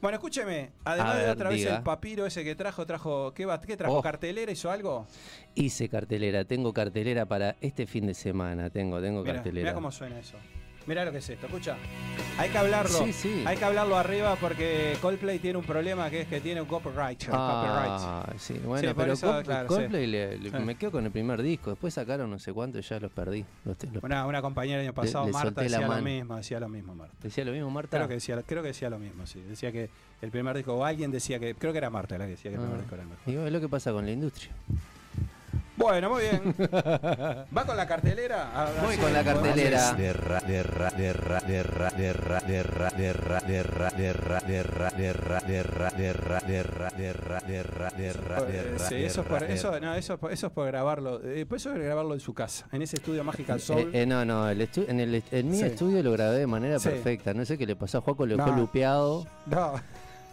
Bueno, 0.00 0.16
escúcheme, 0.16 0.70
además 0.84 1.14
A 1.14 1.16
de 1.16 1.22
ver, 1.22 1.30
otra 1.30 1.48
vez 1.50 1.64
el 1.66 1.82
papiro 1.82 2.24
ese 2.24 2.44
que 2.44 2.54
trajo, 2.54 2.86
trajo, 2.86 3.34
¿qué, 3.34 3.46
va, 3.46 3.60
qué 3.60 3.76
trajo? 3.76 3.98
Oh. 3.98 4.02
¿Cartelera? 4.02 4.52
¿Hizo 4.52 4.70
algo? 4.70 5.06
Hice 5.56 5.88
cartelera. 5.88 6.44
Tengo 6.44 6.72
cartelera 6.72 7.26
para 7.26 7.56
este 7.60 7.86
fin 7.86 8.06
de 8.06 8.14
semana. 8.14 8.70
Tengo, 8.70 9.00
tengo 9.00 9.24
cartelera. 9.24 9.64
mira 9.64 9.74
cómo 9.74 9.90
suena 9.90 10.20
eso. 10.20 10.36
Mira 10.88 11.04
lo 11.04 11.12
que 11.12 11.18
es 11.18 11.28
esto, 11.28 11.44
escucha. 11.46 11.76
Hay 12.38 12.48
que 12.48 12.56
hablarlo. 12.56 12.98
Sí, 13.04 13.12
sí. 13.12 13.42
Hay 13.46 13.58
que 13.58 13.64
hablarlo 13.66 13.94
arriba 13.98 14.36
porque 14.36 14.96
Coldplay 15.02 15.38
tiene 15.38 15.58
un 15.58 15.64
problema 15.66 16.08
que 16.08 16.22
es 16.22 16.28
que 16.28 16.40
tiene 16.40 16.62
un 16.62 16.66
copyright. 16.66 17.18
copyright. 17.26 17.36
Ah, 17.36 18.32
sí, 18.38 18.54
bueno, 18.64 18.88
Sí, 18.88 18.94
pero 18.96 19.12
eso, 19.12 19.26
Coldplay, 19.26 19.44
claro, 19.44 19.66
Coldplay 19.68 20.06
le- 20.06 20.38
le- 20.38 20.50
Sí. 20.50 20.56
me 20.64 20.76
quedo 20.76 20.92
con 20.92 21.04
el 21.04 21.10
primer 21.10 21.42
disco. 21.42 21.68
Después 21.70 21.92
sacaron 21.92 22.30
no 22.30 22.38
sé 22.38 22.54
cuántos 22.54 22.82
y 22.82 22.88
ya 22.88 22.98
los 23.00 23.12
perdí. 23.12 23.44
Los, 23.66 23.76
Una, 24.02 24.24
una 24.24 24.40
compañera 24.40 24.80
el 24.80 24.86
año 24.86 24.94
pasado, 24.94 25.26
le 25.26 25.32
Marta, 25.32 25.60
decía 25.60 25.80
lo 25.86 26.00
mismo, 26.00 26.36
decía 26.36 26.58
lo 26.58 26.68
mismo, 26.70 26.94
Marta. 26.94 27.14
¿Decía 27.22 27.44
lo 27.44 27.52
mismo, 27.52 27.68
Marta? 27.70 27.96
Creo 27.98 28.08
que 28.08 28.14
decía, 28.14 28.42
creo 28.46 28.62
que 28.62 28.68
decía 28.68 28.88
lo 28.88 28.98
mismo, 28.98 29.26
sí. 29.26 29.42
Decía 29.42 29.70
que 29.70 29.90
el 30.22 30.30
primer 30.30 30.56
disco, 30.56 30.72
o 30.74 30.84
alguien 30.86 31.10
decía 31.10 31.38
que, 31.38 31.54
creo 31.54 31.72
que 31.72 31.78
era 31.78 31.90
Marta 31.90 32.16
la 32.16 32.24
que 32.24 32.30
decía 32.30 32.50
que 32.50 32.54
el 32.56 32.62
primer 32.62 32.78
Ah. 32.78 32.80
disco 32.80 32.94
era 32.94 33.02
el 33.02 33.10
mejor. 33.10 33.24
Digo, 33.26 33.44
es 33.44 33.52
lo 33.52 33.60
que 33.60 33.68
pasa 33.68 33.92
con 33.92 34.06
la 34.06 34.10
industria. 34.12 34.52
Bueno, 35.78 36.10
muy 36.10 36.22
bien. 36.22 36.54
¿Va 37.56 37.64
con 37.64 37.76
la 37.76 37.86
cartelera? 37.86 38.68
Voy 38.82 38.96
con 38.96 39.12
la 39.12 39.22
cartelera. 39.22 39.92
De 39.92 40.12
ra- 40.12 40.40
de 40.40 40.62
ra- 40.64 40.90
de 40.90 41.12
ra- 41.12 41.40
de 41.40 41.62
ra- 41.62 41.90
de 41.90 42.12
ra- 42.12 42.40
de 42.40 42.62
ra- 42.62 42.90
de 42.90 43.12
ra- 43.12 43.40
de 43.40 43.62
ra- 43.62 43.90
de 43.90 44.12
ra- 44.12 44.40
de 44.40 44.62
ra- 44.62 44.90
de 44.90 45.12
ra- 45.12 45.40
de 45.40 45.62
ra- 45.62 45.90
de 45.90 46.12
ra- 46.12 46.40
de 46.40 46.62
ra- 46.72 46.90
de 46.90 47.12
ra- 47.12 47.40
de 47.40 47.62
ra- 47.62 47.90
de 47.90 48.12
ra- 48.12 48.40
de 48.42 48.58
Eh, 48.58 48.74
ra- 48.76 48.88
Sí, 48.88 48.94
de 48.96 49.06
eso 49.06 49.20
es 49.20 49.26
por, 49.26 49.42
eso, 49.44 49.80
no, 49.80 49.94
eso, 49.94 50.14
es 50.14 50.18
por- 50.18 50.32
eso 50.32 50.46
es 50.48 50.52
por 50.52 50.66
grabarlo. 50.66 51.20
Eh, 51.24 51.46
pues 51.48 51.62
eso 51.62 51.72
es 51.74 51.78
grabarlo 51.82 52.14
en 52.14 52.20
su 52.20 52.34
casa, 52.34 52.66
en 52.72 52.82
ese 52.82 52.96
estudio. 52.96 53.22
Eh, 53.78 54.02
eh, 54.02 54.06
no, 54.06 54.24
no, 54.24 54.48
el 54.48 54.60
estu- 54.60 54.84
en, 54.88 54.98
el, 55.00 55.22
en 55.30 55.50
mi 55.50 55.58
estudio 55.62 56.02
lo 56.02 56.12
grabé 56.12 56.38
de 56.38 56.46
manera 56.46 56.78
perfecta. 56.90 57.34
No 57.34 57.44
sé 57.44 57.56
qué 57.56 57.66
le 57.66 57.76
pasó 57.76 57.98
a 57.98 58.00
Juaco, 58.00 58.26
lo 58.26 58.36
dejó 58.36 58.50
lupeado. 58.56 59.26
No. 59.46 59.74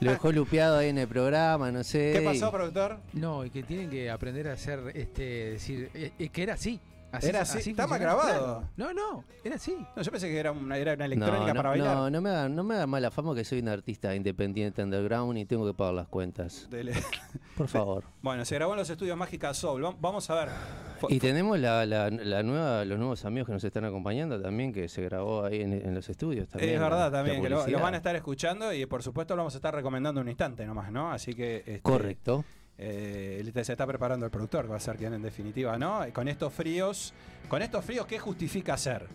Lo 0.02 0.12
dejó 0.12 0.32
lupeado 0.32 0.78
ahí 0.78 0.90
en 0.90 0.98
el 0.98 1.08
programa, 1.08 1.72
no 1.72 1.84
sé. 1.84 2.12
¿Qué 2.14 2.22
pasó, 2.22 2.50
y- 2.50 2.52
productor? 2.52 2.98
No, 3.14 3.46
y 3.46 3.50
que 3.50 3.64
tienen 3.64 3.90
que 3.90 4.10
aprender 4.10 4.48
a 4.50 4.54
hacer, 4.54 4.80
este, 4.94 5.52
decir, 5.52 5.90
eh, 5.94 6.12
eh, 6.20 6.30
que 6.30 6.44
era 6.44 6.56
así. 6.56 6.80
Así 7.18 7.28
Era 7.30 7.42
así, 7.42 7.54
funcionaba. 7.54 7.98
grabado. 7.98 8.30
Claro. 8.30 8.70
No, 8.78 8.94
no, 8.94 9.24
era 9.44 9.56
así. 9.56 9.76
No, 9.96 10.02
yo 10.02 10.12
pensé 10.12 10.28
que 10.30 10.38
era 10.38 10.52
una, 10.52 10.78
era 10.78 10.94
una 10.94 11.06
electrónica 11.06 11.48
no, 11.54 11.54
para 11.56 11.70
bailar. 11.70 11.96
no, 11.98 12.10
no 12.10 12.22
me 12.22 12.30
hagan, 12.30 12.56
no 12.56 12.64
me 12.64 12.76
hagan 12.76 12.90
mala 12.90 13.12
fama 13.12 13.34
que 13.36 13.44
soy 13.44 13.60
un 13.60 13.70
artista 13.70 14.14
independiente 14.16 14.84
underground 14.84 15.38
y 15.38 15.46
tengo 15.46 15.66
que 15.66 15.74
pagar 15.74 15.94
las 15.94 16.08
cuentas. 16.08 16.68
Dele. 16.70 16.94
Por 17.58 17.68
favor. 17.68 18.04
Bueno, 18.26 18.44
se 18.44 18.56
grabó 18.56 18.74
en 18.74 18.80
los 18.80 18.90
estudios 18.90 19.16
Magical 19.16 19.54
Soul. 19.54 19.84
Vam- 19.84 19.98
Vamos 20.00 20.28
a 20.32 20.36
ver. 20.36 20.50
Y 21.10 21.20
tenemos 21.20 21.60
la, 21.60 21.86
la- 21.86 22.10
la 22.10 22.42
nueva, 22.42 22.84
los 22.86 22.98
nuevos 22.98 23.24
amigos 23.24 23.46
que 23.46 23.54
nos 23.54 23.64
están 23.64 23.86
acompañando 23.86 24.42
también, 24.42 24.74
que 24.74 24.88
se 24.90 25.04
grabó 25.04 25.46
ahí 25.46 25.62
en, 25.62 25.74
en 25.74 25.94
los 25.94 26.10
estudios 26.10 26.48
también. 26.50 26.74
es 26.74 26.80
verdad 26.80 27.12
la 27.12 27.18
también, 27.20 27.42
que 27.44 27.50
lo, 27.50 27.68
lo 27.68 27.80
van 27.80 27.94
a 27.94 27.98
estar 27.98 28.16
escuchando 28.16 28.74
y 28.74 28.86
por 28.88 29.04
supuesto 29.04 29.36
lo 29.36 29.42
vamos 29.44 29.54
a 29.54 29.58
estar 29.60 29.76
recomendando 29.76 30.22
en 30.22 30.26
un 30.26 30.30
instante 30.30 30.66
nomás, 30.66 30.92
¿no? 30.92 31.12
Así 31.12 31.36
que... 31.36 31.58
este, 31.58 31.82
Correcto. 31.82 32.44
Eh, 32.78 33.52
se 33.64 33.72
está 33.72 33.88
preparando 33.88 34.26
el 34.26 34.32
productor, 34.32 34.70
va 34.70 34.76
a 34.76 34.80
ser 34.80 34.98
quien 34.98 35.14
en 35.14 35.22
definitiva, 35.22 35.78
¿no? 35.78 36.08
Y 36.08 36.12
Con 36.12 36.28
estos 36.28 36.54
fríos, 36.54 37.14
con 37.48 37.62
estos 37.62 37.84
fríos, 37.86 38.06
¿qué 38.06 38.20
justifica 38.20 38.74
hacer? 38.74 39.08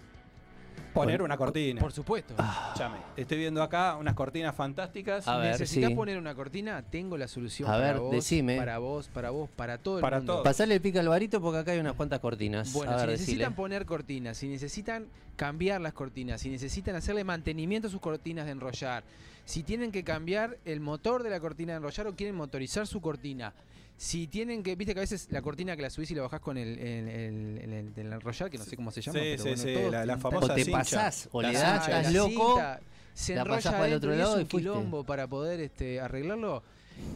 Poner 0.94 1.22
una 1.22 1.36
cortina. 1.36 1.80
Por 1.80 1.92
supuesto. 1.92 2.34
Escuchame, 2.34 2.96
estoy 3.16 3.38
viendo 3.38 3.62
acá 3.62 3.96
unas 3.96 4.14
cortinas 4.14 4.54
fantásticas. 4.56 5.28
A 5.28 5.36
ver, 5.36 5.52
¿Necesitas 5.52 5.90
sí. 5.90 5.94
poner 5.94 6.18
una 6.18 6.34
cortina? 6.34 6.82
Tengo 6.82 7.16
la 7.16 7.28
solución 7.28 7.68
A 7.68 7.74
para 7.74 7.86
ver, 7.92 7.98
vos, 8.00 8.10
decime. 8.10 8.56
para 8.56 8.78
vos, 8.78 9.08
para 9.08 9.30
vos, 9.30 9.48
para 9.54 9.78
todo 9.78 9.98
el 9.98 10.00
Para 10.02 10.16
mundo. 10.16 10.32
todos. 10.32 10.44
Pasarle 10.44 10.74
el 10.74 10.80
pica 10.80 10.98
al 10.98 11.08
varito 11.08 11.40
porque 11.40 11.58
acá 11.60 11.72
hay 11.72 11.78
unas 11.78 11.92
cuantas 11.94 12.18
cortinas. 12.18 12.72
Bueno, 12.72 12.90
a 12.92 12.98
si 12.98 13.00
ver, 13.02 13.10
necesitan 13.12 13.38
decile. 13.38 13.56
poner 13.56 13.86
cortinas, 13.86 14.36
si 14.36 14.48
necesitan 14.48 15.06
cambiar 15.36 15.80
las 15.80 15.92
cortinas, 15.92 16.40
si 16.40 16.50
necesitan 16.50 16.96
hacerle 16.96 17.22
mantenimiento 17.22 17.86
a 17.86 17.90
sus 17.90 18.00
cortinas 18.00 18.46
de 18.46 18.52
enrollar, 18.52 19.04
si 19.50 19.62
tienen 19.64 19.90
que 19.90 20.04
cambiar 20.04 20.58
el 20.64 20.80
motor 20.80 21.22
de 21.24 21.30
la 21.30 21.40
cortina 21.40 21.72
de 21.72 21.78
enrollar 21.78 22.06
o 22.06 22.14
quieren 22.14 22.36
motorizar 22.36 22.86
su 22.86 23.00
cortina, 23.00 23.52
si 23.96 24.26
tienen 24.28 24.62
que, 24.62 24.76
viste 24.76 24.94
que 24.94 25.00
a 25.00 25.02
veces 25.02 25.26
la 25.30 25.42
cortina 25.42 25.74
que 25.76 25.82
la 25.82 25.90
subís 25.90 26.10
y 26.12 26.14
la 26.14 26.22
bajás 26.22 26.40
con 26.40 26.56
el, 26.56 26.78
el, 26.78 27.08
el- 27.08 27.58
el- 27.58 27.72
el- 27.72 27.92
el 27.96 28.12
enrollar, 28.12 28.48
que 28.48 28.58
no 28.58 28.64
sé 28.64 28.76
cómo 28.76 28.90
se 28.92 29.00
llama, 29.02 29.18
Sí, 29.18 29.24
pero 29.36 29.42
sí, 29.42 29.48
bueno, 29.48 29.62
sí, 29.86 29.90
la- 29.90 30.06
la 30.06 30.18
famosa 30.18 30.52
O 30.52 30.54
te 30.54 30.64
cincha. 30.64 30.78
pasás, 30.78 31.28
o 31.32 31.42
La 31.42 31.50
le 31.52 31.58
das, 31.58 31.84
cincha, 31.84 31.98
estás 31.98 32.14
loco. 32.14 32.54
cinta 32.54 32.80
se 33.12 33.34
la 33.34 33.40
enrolla 33.42 33.70
para 33.72 33.86
el 33.88 33.94
otro 33.94 34.10
adentro 34.10 34.14
y 34.14 34.18
lado 34.18 34.36
es 34.36 34.42
un 34.42 34.48
quilombo 34.48 35.04
para 35.04 35.26
poder 35.26 35.60
este, 35.60 36.00
arreglarlo. 36.00 36.62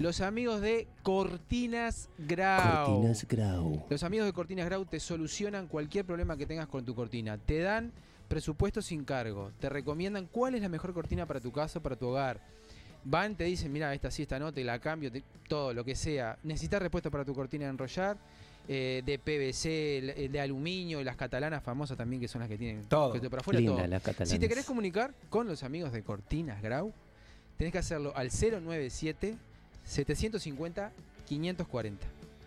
Los 0.00 0.21
amigos 0.21 0.61
de 0.61 0.87
Cortinas 1.03 2.09
Grau. 2.19 2.87
Cortinas 2.87 3.26
Grau. 3.29 3.87
Los 3.88 4.03
amigos 4.03 4.26
de 4.26 4.33
Cortinas 4.33 4.67
Grau 4.67 4.85
te 4.85 4.99
solucionan 4.99 5.69
cualquier 5.69 6.05
problema 6.05 6.37
que 6.37 6.47
tengas 6.47 6.67
con 6.67 6.85
tu 6.85 6.95
cortina. 6.95 7.38
Te 7.38 7.61
dan 7.61 7.93
presupuesto 8.28 8.83
sin 8.83 9.04
cargo. 9.04 9.50
Te 9.61 9.69
recomiendan 9.69 10.26
cuál 10.26 10.54
es 10.54 10.62
la 10.62 10.69
mejor 10.69 10.93
cortina 10.95 11.26
para 11.26 11.40
tu 11.40 11.52
casa, 11.52 11.81
para 11.81 11.97
tu 11.97 12.09
hogar. 12.09 12.40
Van, 13.04 13.37
te 13.37 13.45
dicen, 13.45 13.71
mira, 13.73 13.93
esta 13.93 14.11
sí, 14.11 14.23
esta 14.23 14.38
no, 14.38 14.52
te 14.52 14.64
la 14.64 14.78
cambio, 14.78 15.12
te- 15.12 15.23
todo 15.49 15.75
lo 15.75 15.85
que 15.85 15.95
sea. 15.95 16.38
Necesitas 16.43 16.81
respuesta 16.81 17.11
para 17.11 17.25
tu 17.25 17.35
cortina 17.35 17.64
de 17.64 17.71
enrollar, 17.71 18.16
eh, 18.66 19.02
de 19.04 19.19
PVC, 19.19 19.99
el- 19.99 20.33
de 20.33 20.40
aluminio, 20.40 21.04
las 21.04 21.16
catalanas 21.16 21.62
famosas 21.62 21.99
también, 21.99 22.21
que 22.21 22.28
son 22.28 22.40
las 22.40 22.49
que 22.49 22.57
tienen 22.57 22.85
Todo. 22.85 23.12
que 23.12 23.21
te- 23.21 23.28
por 23.28 23.40
afuera 23.40 23.61
Linda 23.61 23.76
todo. 23.76 23.87
la 23.87 24.00
catalana. 24.00 24.26
Si 24.26 24.39
te 24.39 24.49
querés 24.49 24.65
comunicar 24.65 25.13
con 25.28 25.47
los 25.47 25.63
amigos 25.63 25.93
de 25.93 26.02
Cortinas 26.02 26.63
Grau, 26.63 26.95
tenés 27.58 27.73
que 27.73 27.78
hacerlo 27.78 28.17
al 28.17 28.30
097 28.30 29.37
750 29.84 30.91
540. 31.28 32.06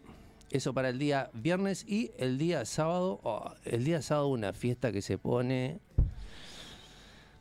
eso 0.51 0.73
para 0.73 0.91
el 0.91 0.99
día 0.99 1.31
viernes 1.35 1.85
y 1.89 2.13
el 2.17 2.39
día 2.39 2.65
sábado, 2.65 3.21
oh, 3.25 3.53
el 3.65 3.85
día 3.85 4.03
sábado 4.03 4.29
una 4.29 4.53
fiesta 4.53 4.93
que 4.93 5.03
se 5.03 5.19
pone... 5.19 5.81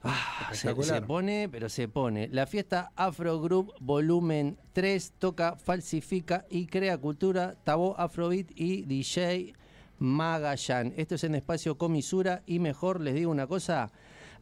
Ah, 0.07 0.51
se, 0.53 0.71
pone, 1.01 1.49
pero 1.51 1.67
se 1.67 1.87
pone. 1.87 2.27
La 2.31 2.45
fiesta 2.45 2.91
Afro 2.95 3.41
Group 3.41 3.73
Volumen 3.79 4.55
3 4.73 5.13
toca, 5.17 5.55
falsifica 5.55 6.45
y 6.47 6.67
crea 6.67 6.99
cultura, 6.99 7.55
Tabó 7.63 7.99
Afrobeat 7.99 8.51
y 8.55 8.83
DJ 8.83 9.55
Magallan. 9.97 10.93
Esto 10.95 11.15
es 11.15 11.23
en 11.23 11.33
espacio 11.33 11.79
Comisura 11.79 12.43
y 12.45 12.59
mejor 12.59 13.01
les 13.01 13.15
digo 13.15 13.31
una 13.31 13.47
cosa, 13.47 13.89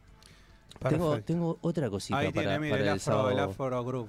Tengo, 0.89 1.21
tengo 1.21 1.59
otra 1.61 1.91
cosita 1.91 2.17
Ahí 2.19 2.33
para, 2.33 2.59
tiene, 2.59 2.61
mire, 2.61 2.71
para 2.71 2.83
el 2.83 2.89
el, 2.89 2.95
afro, 2.95 3.13
sábado. 3.13 3.31
el 3.31 3.39
afro 3.39 3.85
group. 3.85 4.09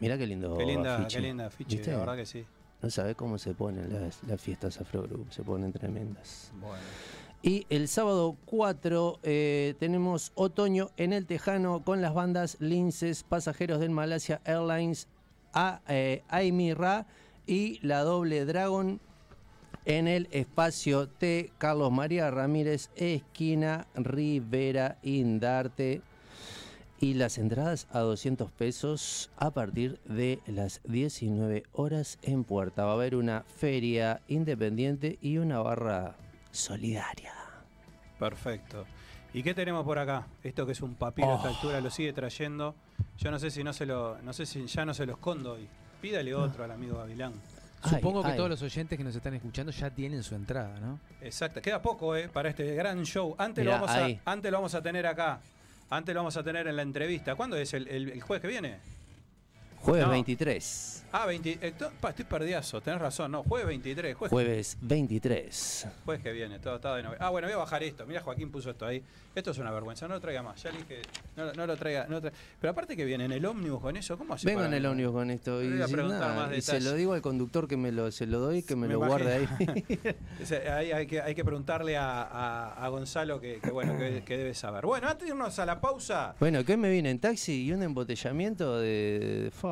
Mirá 0.00 0.18
qué 0.18 0.26
lindo 0.26 0.56
qué 0.56 0.64
linda, 0.64 0.96
afiche. 0.96 1.16
qué 1.16 1.22
linda 1.22 1.46
afiche, 1.46 1.76
¿Viste? 1.76 1.92
la 1.92 1.98
verdad 1.98 2.16
que 2.16 2.26
sí. 2.26 2.44
No 2.80 2.90
sabés 2.90 3.14
cómo 3.14 3.38
se 3.38 3.54
ponen 3.54 3.92
las, 3.92 4.22
las 4.24 4.40
fiestas 4.40 4.80
Afro 4.80 5.02
Group, 5.02 5.32
se 5.32 5.44
ponen 5.44 5.72
tremendas. 5.72 6.50
Bueno. 6.60 6.82
Y 7.44 7.66
el 7.70 7.88
sábado 7.88 8.36
4 8.46 9.18
eh, 9.24 9.74
tenemos 9.80 10.30
otoño 10.36 10.90
en 10.96 11.12
el 11.12 11.26
Tejano 11.26 11.82
con 11.84 12.00
las 12.00 12.14
bandas 12.14 12.56
Linces, 12.60 13.24
Pasajeros 13.24 13.80
del 13.80 13.90
Malasia 13.90 14.40
Airlines, 14.44 15.08
a, 15.52 15.80
eh, 15.88 16.22
Aimi 16.28 16.72
Ra 16.72 17.06
y 17.46 17.80
la 17.84 18.02
Doble 18.04 18.44
Dragon 18.44 19.00
en 19.84 20.06
el 20.06 20.28
espacio 20.30 21.08
T. 21.08 21.50
Carlos 21.58 21.90
María 21.90 22.30
Ramírez, 22.30 22.90
esquina 22.94 23.88
Rivera 23.96 24.98
Indarte. 25.02 26.00
Y 27.02 27.14
las 27.14 27.36
entradas 27.36 27.88
a 27.90 27.98
200 27.98 28.52
pesos 28.52 29.28
a 29.36 29.50
partir 29.50 29.98
de 30.04 30.38
las 30.46 30.80
19 30.84 31.64
horas 31.72 32.16
en 32.22 32.44
puerta. 32.44 32.84
Va 32.84 32.92
a 32.92 32.94
haber 32.94 33.16
una 33.16 33.42
feria 33.56 34.20
independiente 34.28 35.18
y 35.20 35.38
una 35.38 35.58
barra 35.58 36.14
solidaria. 36.52 37.34
Perfecto. 38.20 38.84
¿Y 39.34 39.42
qué 39.42 39.52
tenemos 39.52 39.84
por 39.84 39.98
acá? 39.98 40.28
Esto 40.44 40.64
que 40.64 40.70
es 40.72 40.80
un 40.80 40.94
papiro 40.94 41.32
a 41.32 41.36
esta 41.38 41.48
Oh. 41.50 41.54
altura 41.56 41.80
lo 41.80 41.90
sigue 41.90 42.12
trayendo. 42.12 42.76
Yo 43.18 43.32
no 43.32 43.40
sé 43.40 43.50
si 43.50 43.64
no 43.64 43.72
se 43.72 43.84
lo, 43.84 44.18
no 44.22 44.32
sé 44.32 44.46
si 44.46 44.64
ya 44.68 44.84
no 44.84 44.94
se 44.94 45.04
lo 45.04 45.14
escondo 45.14 45.54
hoy. 45.54 45.66
Pídale 46.00 46.32
otro 46.36 46.62
al 46.62 46.70
amigo 46.70 46.98
Gavilán. 46.98 47.32
Supongo 47.82 48.20
Ay, 48.20 48.26
que 48.26 48.30
ay. 48.30 48.36
todos 48.36 48.50
los 48.50 48.62
oyentes 48.62 48.96
que 48.96 49.02
nos 49.02 49.16
están 49.16 49.34
escuchando 49.34 49.72
ya 49.72 49.90
tienen 49.90 50.22
su 50.22 50.36
entrada, 50.36 50.78
¿no? 50.78 51.00
Exacto. 51.20 51.60
Queda 51.60 51.82
poco, 51.82 52.14
¿eh? 52.14 52.28
Para 52.28 52.48
este 52.50 52.76
gran 52.76 53.02
show. 53.02 53.34
Antes, 53.38 53.64
Mirá, 53.64 53.78
lo 53.80 53.86
vamos 53.86 53.96
a, 54.24 54.30
antes 54.30 54.52
lo 54.52 54.58
vamos 54.58 54.74
a 54.76 54.82
tener 54.82 55.04
acá. 55.04 55.40
Antes 55.92 56.14
lo 56.14 56.20
vamos 56.20 56.38
a 56.38 56.42
tener 56.42 56.66
en 56.66 56.76
la 56.76 56.80
entrevista. 56.80 57.34
¿Cuándo 57.34 57.54
es? 57.58 57.74
¿El, 57.74 57.86
el, 57.86 58.08
el 58.08 58.22
jueves 58.22 58.40
que 58.40 58.48
viene? 58.48 58.78
Jueves 59.82 60.04
No. 60.06 60.10
23. 60.12 61.04
Ah, 61.14 61.26
20. 61.26 61.58
eh, 61.60 61.72
to- 61.76 61.90
pa, 62.00 62.10
estoy 62.10 62.24
perdiazo. 62.24 62.80
Tenés 62.80 63.00
razón. 63.00 63.32
No, 63.32 63.42
jueves 63.42 63.66
23. 63.66 64.14
Jueves, 64.16 64.30
Jueves 64.32 64.78
23. 64.80 65.86
jueves 66.06 66.22
que 66.22 66.32
viene. 66.32 66.58
Todo 66.58 66.76
está 66.76 66.94
de 66.96 67.02
novedad. 67.02 67.18
Ah, 67.22 67.28
bueno, 67.30 67.48
voy 67.48 67.54
a 67.54 67.58
bajar 67.58 67.82
esto. 67.82 68.06
Mira, 68.06 68.22
Joaquín 68.22 68.50
puso 68.50 68.70
esto 68.70 68.86
ahí. 68.86 69.02
Esto 69.34 69.50
es 69.50 69.58
una 69.58 69.70
vergüenza. 69.70 70.08
No 70.08 70.14
lo 70.14 70.20
traiga 70.20 70.42
más. 70.42 70.62
Ya 70.62 70.70
le 70.70 70.78
dije. 70.78 71.02
No, 71.36 71.44
lo- 71.46 71.52
no 71.52 71.66
lo 71.66 71.76
traiga. 71.76 72.06
no. 72.08 72.20
Pero 72.20 72.70
aparte 72.70 72.96
que 72.96 73.04
viene 73.04 73.24
en 73.26 73.32
el 73.32 73.44
ómnibus 73.44 73.80
con 73.82 73.96
eso. 73.96 74.16
¿Cómo 74.16 74.32
hace? 74.34 74.46
Vengo 74.46 74.60
para- 74.60 74.68
en 74.68 74.74
el 74.74 74.86
ómnibus 74.86 75.12
con 75.12 75.30
esto 75.30 75.62
y, 75.62 75.66
Le 75.66 75.72
voy 75.74 75.82
a 75.82 75.86
sin 75.86 75.96
preguntar 75.96 76.20
nada, 76.30 76.46
más 76.48 76.56
y 76.56 76.60
se 76.62 76.80
lo 76.80 76.92
digo 76.94 77.12
al 77.12 77.20
conductor 77.22 77.68
que 77.68 77.76
me 77.76 77.92
lo, 77.92 78.10
se 78.10 78.26
lo 78.26 78.38
doy, 78.40 78.62
que 78.62 78.74
me, 78.76 78.86
Me 78.86 78.94
lo 78.94 79.00
guarde 79.00 79.32
ahí. 79.34 79.48
imagino. 79.58 80.72
Ahí 80.74 80.92
hay 80.92 81.06
que, 81.06 81.20
hay 81.20 81.34
que 81.34 81.44
preguntarle 81.44 81.96
a, 81.96 82.22
a- 82.22 82.84
a 82.86 82.88
Gonzalo 82.88 83.40
que, 83.40 83.58
que 83.60 83.70
bueno 83.70 83.98
que, 83.98 84.22
que 84.24 84.36
debe 84.38 84.54
saber. 84.54 84.86
Bueno, 84.86 85.08
antes 85.08 85.26
de 85.28 85.34
irnos 85.34 85.58
a 85.58 85.66
la 85.66 85.80
pausa, 85.80 86.34
bueno, 86.40 86.64
que 86.64 86.76
me 86.78 86.90
viene 86.90 87.10
en 87.10 87.18
taxi 87.18 87.64
y 87.64 87.72
un 87.72 87.82
embotellamiento 87.82 88.78
de... 88.78 89.50
fa, 89.52 89.71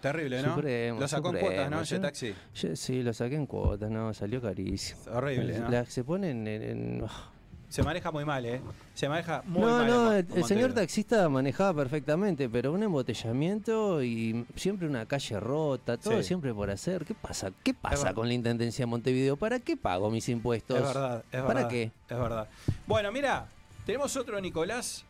terrible, 0.00 0.42
¿no? 0.42 0.54
Supremo, 0.54 1.00
Lo 1.00 1.08
sacó 1.08 1.30
en 1.34 1.40
cuotas, 1.40 1.70
¿no? 1.70 1.82
Yo- 1.82 2.00
taxi. 2.00 2.34
yo 2.54 2.76
sí, 2.76 3.02
lo 3.02 3.12
saqué 3.12 3.34
en 3.36 3.46
cuotas, 3.46 3.90
no, 3.90 4.12
salió 4.14 4.40
carísimo. 4.40 5.00
Horrible, 5.12 5.58
¿no? 5.58 5.68
La- 5.70 5.84
se 5.86 6.04
ponen 6.04 6.46
en... 6.48 6.62
en- 6.62 7.04
ah. 7.08 7.30
Se 7.68 7.82
maneja 7.82 8.10
muy 8.10 8.24
mal, 8.24 8.46
¿eh? 8.46 8.62
Se 8.94 9.10
maneja 9.10 9.42
muy 9.44 9.60
no, 9.60 9.66
mal. 9.78 9.86
no, 9.86 10.04
Mo- 10.04 10.12
el, 10.12 10.44
señor 10.44 10.72
taxista 10.72 11.28
manejaba 11.28 11.74
perfectamente, 11.82 12.48
pero 12.48 12.72
un 12.72 12.82
embotellamiento 12.82 14.02
y 14.02 14.46
siempre 14.56 14.88
una 14.88 15.04
calle 15.04 15.38
rota, 15.38 15.98
todo 15.98 16.16
Sí. 16.22 16.28
siempre 16.28 16.54
por 16.54 16.70
hacer. 16.70 17.04
¿Qué 17.04 17.14
pasa? 17.14 17.50
¿Qué 17.62 17.74
pasa 17.74 18.14
con 18.14 18.26
la 18.26 18.32
Intendencia 18.32 18.84
de 18.84 18.86
Montevideo? 18.86 19.36
¿Para 19.36 19.58
qué 19.60 19.76
pago 19.76 20.10
mis 20.10 20.28
impuestos? 20.30 20.78
Es 20.78 20.82
verdad, 20.82 21.22
es 21.30 21.40
¿Para 21.42 21.54
verdad. 21.54 21.68
qué? 21.68 21.82
Es 22.08 22.18
verdad. 22.18 22.48
Bueno, 22.86 23.12
mira, 23.12 23.46
tenemos 23.84 24.16
otro 24.16 24.40
Nicolás. 24.40 25.04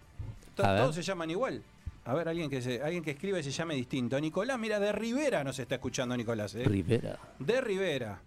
To- 0.57 0.65
A 0.65 0.73
ver. 0.73 0.83
Todos 0.83 0.97
se 0.97 1.03
llaman 1.03 1.31
igual. 1.31 1.63
A 2.09 2.15
ver, 2.15 2.27
alguien 2.29 2.49
que 2.49 2.63
se, 2.63 2.81
alguien 2.83 3.03
que 3.05 3.11
escribe 3.11 3.39
y 3.41 3.43
se 3.43 3.51
llame 3.51 3.75
distinto. 3.75 4.19
Nicolás, 4.19 4.59
mira, 4.59 4.81
de 4.81 4.93
Rivera 4.93 5.45
nos 5.45 5.59
está 5.59 5.75
escuchando 5.75 6.17
Nicolás, 6.17 6.55
¿eh? 6.55 6.65
Rivera. 6.65 7.19
De 7.39 7.61
Rivera. 7.61 8.19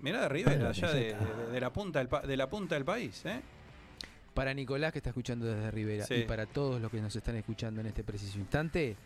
Mirá 0.00 0.22
de 0.22 0.28
Rivera, 0.30 0.72
ya 0.72 0.90
de, 0.92 1.10
camiseta. 1.12 1.42
de- 1.46 1.52
de 1.52 1.60
la 1.60 1.70
punta 1.72 1.98
del, 2.04 2.28
de 2.28 2.36
la 2.36 2.48
punta 2.48 2.74
del 2.76 2.84
país, 2.84 3.22
¿eh? 3.26 3.40
Para 4.32 4.52
Nicolás 4.54 4.90
que 4.92 4.98
está 5.00 5.10
escuchando 5.10 5.44
desde 5.46 5.70
Rivera 5.70 6.06
Sí. 6.06 6.14
y 6.14 6.22
para 6.24 6.46
todos 6.46 6.80
los 6.80 6.90
que 6.90 7.00
nos 7.00 7.14
están 7.14 7.36
escuchando 7.36 7.80
en 7.82 7.86
este 7.88 8.02
preciso 8.04 8.38
instante, 8.38 8.96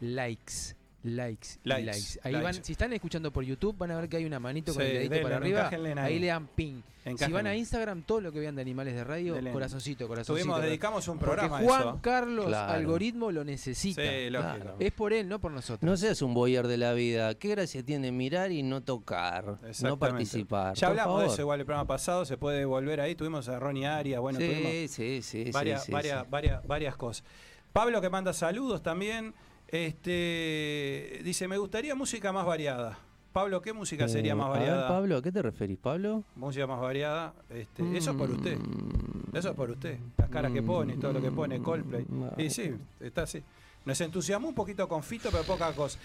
likes, 0.00 0.74
likes, 1.04 1.58
Likes, 1.64 1.84
likes. 1.86 2.20
Ahí 2.22 2.32
likes. 2.32 2.44
van, 2.44 2.64
si 2.64 2.72
están 2.72 2.92
escuchando 2.92 3.30
por 3.32 3.44
YouTube, 3.44 3.76
van 3.76 3.90
a 3.90 3.96
ver 4.00 4.08
que 4.08 4.16
hay 4.18 4.24
una 4.24 4.38
manito 4.38 4.72
con 4.72 4.82
Sí, 4.82 4.88
el 4.88 4.94
dedito 4.94 5.14
denle, 5.14 5.22
para 5.24 5.36
arriba. 5.36 5.68
ahí. 5.68 6.14
Ahí 6.14 6.18
le 6.20 6.26
dan 6.28 6.46
ping. 6.46 6.80
Si 7.16 7.32
van 7.32 7.48
a 7.48 7.56
Instagram, 7.56 8.02
todo 8.02 8.20
lo 8.20 8.30
que 8.30 8.38
vean 8.38 8.54
de 8.54 8.62
animales 8.62 8.94
de 8.94 9.02
radio, 9.02 9.34
Denle. 9.34 9.50
corazoncito, 9.50 10.06
corazoncito. 10.06 10.44
Tuvimos, 10.46 10.62
dedicamos 10.62 11.08
un 11.08 11.18
Porque 11.18 11.34
programa 11.34 11.58
a 11.58 11.62
Juan 11.62 11.80
eso. 11.80 11.98
Carlos 12.00 12.46
Claro. 12.46 12.72
Algoritmo 12.74 13.32
lo 13.32 13.42
necesita. 13.42 14.00
Sí, 14.02 14.30
lógico. 14.30 14.54
Claro. 14.54 14.76
Es 14.78 14.92
por 14.92 15.12
él, 15.12 15.28
no 15.28 15.40
por 15.40 15.50
nosotros. 15.50 15.82
No 15.82 15.96
seas 15.96 16.22
un 16.22 16.32
boyer 16.32 16.68
de 16.68 16.76
la 16.76 16.92
vida. 16.92 17.34
¿Qué 17.34 17.48
gracia 17.48 17.82
tiene 17.84 18.12
mirar 18.12 18.52
y 18.52 18.62
no 18.62 18.82
tocar? 18.82 19.58
No 19.82 19.98
participar. 19.98 20.76
Ya 20.76 20.86
Por 20.86 20.90
hablamos 21.00 21.16
de 21.18 21.24
favor. 21.24 21.34
eso 21.34 21.42
igual 21.42 21.58
el 21.60 21.66
programa 21.66 21.88
pasado, 21.88 22.24
se 22.24 22.36
puede 22.36 22.64
volver 22.64 23.00
ahí. 23.00 23.16
Tuvimos 23.16 23.48
a 23.48 23.58
Ronnie 23.58 23.86
Arias, 23.86 24.20
bueno, 24.20 24.38
tuvimos 24.38 24.70
sí, 24.70 24.86
sí, 24.88 25.22
sí, 25.22 25.44
sí, 25.46 25.50
varias, 25.50 25.82
sí, 25.84 25.90
varias, 25.90 26.30
varias, 26.30 26.64
varias 26.64 26.96
cosas. 26.96 27.24
Pablo 27.72 28.00
que 28.00 28.10
manda 28.10 28.32
saludos 28.32 28.80
también. 28.80 29.34
Este 29.72 31.20
dice, 31.24 31.48
me 31.48 31.56
gustaría 31.56 31.94
música 31.94 32.30
más 32.30 32.44
variada. 32.44 32.98
Pablo, 33.32 33.62
¿qué 33.62 33.72
música 33.72 34.06
sería 34.06 34.32
Eh, 34.32 34.34
más 34.34 34.48
a 34.48 34.50
ver, 34.50 34.58
variada? 34.60 34.88
Pablo, 34.88 35.16
¿a 35.16 35.22
qué 35.22 35.32
te 35.32 35.40
referís, 35.40 35.78
Pablo? 35.78 36.22
Música 36.36 36.66
más 36.66 36.78
variada. 36.78 37.32
Este, 37.48 37.96
Eso 37.96 38.10
es 38.10 38.16
por 38.18 38.30
usted. 38.30 38.58
Mm, 38.58 39.34
Eso 39.34 39.48
es 39.48 39.56
por 39.56 39.70
usted. 39.70 39.98
Las 40.18 40.28
caras 40.28 40.52
que 40.52 40.62
pone 40.62 40.98
todo 40.98 41.14
lo 41.14 41.22
que 41.22 41.30
pone 41.30 41.62
Coldplay. 41.62 42.04
Mm, 42.06 42.38
Y 42.38 42.50
sí, 42.50 42.74
está 43.00 43.22
así. 43.22 43.42
Nos 43.86 43.98
entusiasmó 44.02 44.48
un 44.48 44.54
poquito 44.54 44.86
con 44.86 45.02
Fito, 45.02 45.30
pero 45.32 45.42
poca 45.44 45.72
cosa. 45.72 45.98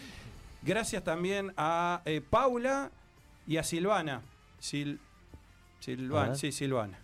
Gracias 0.64 1.04
también 1.04 1.52
a 1.58 2.02
eh, 2.06 2.22
Paula 2.22 2.90
y 3.46 3.58
a 3.58 3.64
Silvana. 3.64 4.22
Sil, 4.64 4.98
Silvana, 5.82 6.36
sí, 6.36 6.54
Silvana. 6.54 6.98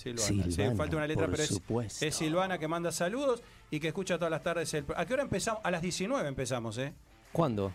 Silvana. 0.00 0.44
Sí, 0.50 0.76
falta 0.76 0.96
una 0.96 1.06
letra, 1.06 1.26
por 1.26 1.32
pero 1.32 1.42
es, 1.44 1.48
supuesto. 1.50 2.04
es 2.04 2.14
Silvana 2.14 2.58
que 2.58 2.66
manda 2.68 2.90
saludos 2.92 3.42
y 3.70 3.78
que 3.80 3.88
escucha 3.88 4.16
todas 4.16 4.30
las 4.30 4.42
tardes 4.42 4.72
el 4.74 4.84
¿A 4.96 5.04
qué 5.06 5.14
hora 5.14 5.22
empezamos? 5.22 5.60
A 5.64 5.70
las 5.70 5.82
19 5.82 6.28
empezamos, 6.28 6.78
¿eh? 6.78 6.92
¿Cuándo? 7.32 7.72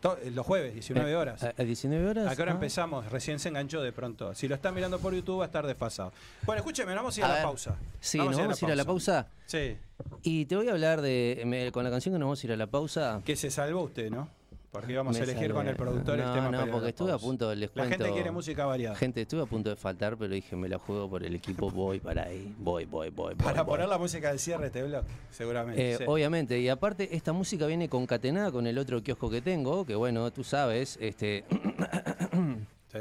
To- 0.00 0.18
eh, 0.18 0.32
los 0.32 0.44
jueves, 0.44 0.72
19 0.74 1.12
Eh, 1.12 1.14
horas. 1.14 1.44
¿A, 1.44 1.54
a 1.56 1.62
19 1.62 2.08
horas? 2.08 2.26
¿A 2.26 2.34
qué 2.34 2.42
hora 2.42 2.50
Ah. 2.50 2.54
empezamos? 2.54 3.08
Recién 3.12 3.38
se 3.38 3.50
enganchó 3.50 3.80
de 3.82 3.92
pronto. 3.92 4.34
Si 4.34 4.48
lo 4.48 4.56
están 4.56 4.74
mirando 4.74 4.98
por 4.98 5.14
YouTube 5.14 5.38
va 5.38 5.44
a 5.44 5.46
estar 5.46 5.64
desfasado. 5.64 6.12
Bueno, 6.44 6.58
escúcheme, 6.58 6.92
vamos 6.94 7.16
a 7.16 7.20
ir 7.20 7.24
a, 7.24 7.26
A 7.26 7.28
la 7.30 7.34
ver. 7.36 7.44
pausa. 7.44 7.76
Sí, 8.00 8.18
nos 8.18 8.36
vamos 8.36 8.60
a 8.60 8.66
ir 8.66 8.72
a 8.72 8.74
la 8.74 8.84
pausa. 8.84 9.28
Sí. 9.46 9.76
Y 10.24 10.46
te 10.46 10.56
voy 10.56 10.68
a 10.68 10.72
hablar 10.72 11.00
de. 11.02 11.42
me- 11.46 11.70
con 11.70 11.84
la 11.84 11.90
canción 11.90 12.12
que 12.14 12.18
nos 12.18 12.26
vamos 12.26 12.42
a 12.42 12.46
ir 12.48 12.52
a 12.52 12.56
la 12.56 12.66
pausa. 12.66 13.22
Que 13.24 13.36
se 13.36 13.50
salvó 13.50 13.82
usted, 13.82 14.10
¿no? 14.10 14.28
Porque 14.72 14.92
íbamos 14.92 15.14
a 15.20 15.22
elegir 15.22 15.52
con 15.52 15.68
el 15.68 15.76
productor 15.76 16.18
el 16.18 16.24
no, 16.24 16.32
tema. 16.32 16.50
No, 16.50 16.66
porque 16.72 16.88
estuve 16.88 17.12
a 17.12 17.18
punto, 17.18 17.54
les 17.54 17.68
La 17.74 17.84
cuento. 17.84 18.04
gente 18.04 18.12
quiere 18.14 18.30
música 18.30 18.64
variada. 18.64 18.96
Gente, 18.96 19.20
estuve 19.20 19.42
a 19.42 19.46
punto 19.46 19.68
de 19.68 19.76
faltar, 19.76 20.16
pero 20.16 20.32
dije, 20.32 20.56
me 20.56 20.66
la 20.66 20.78
juego 20.78 21.10
por 21.10 21.22
el 21.24 21.34
equipo, 21.34 21.70
voy 21.70 22.00
para 22.00 22.22
ahí. 22.24 22.54
Voy, 22.58 22.86
voy, 22.86 23.10
voy. 23.10 23.34
Para 23.34 23.64
voy. 23.64 23.72
poner 23.74 23.88
la 23.90 23.98
música 23.98 24.30
del 24.30 24.38
cierre 24.38 24.62
de 24.62 24.66
este 24.68 24.82
blog, 24.82 25.04
seguramente. 25.30 25.92
Eh, 25.92 25.96
sí. 25.98 26.04
Obviamente, 26.06 26.58
y 26.58 26.70
aparte 26.70 27.14
esta 27.14 27.34
música 27.34 27.66
viene 27.66 27.90
concatenada 27.90 28.50
con 28.50 28.66
el 28.66 28.78
otro 28.78 29.02
kiosco 29.02 29.28
que 29.28 29.42
tengo, 29.42 29.84
que 29.84 29.94
bueno, 29.94 30.30
tú 30.32 30.42
sabes, 30.42 30.96
este 31.02 31.44
Sí. 32.92 32.98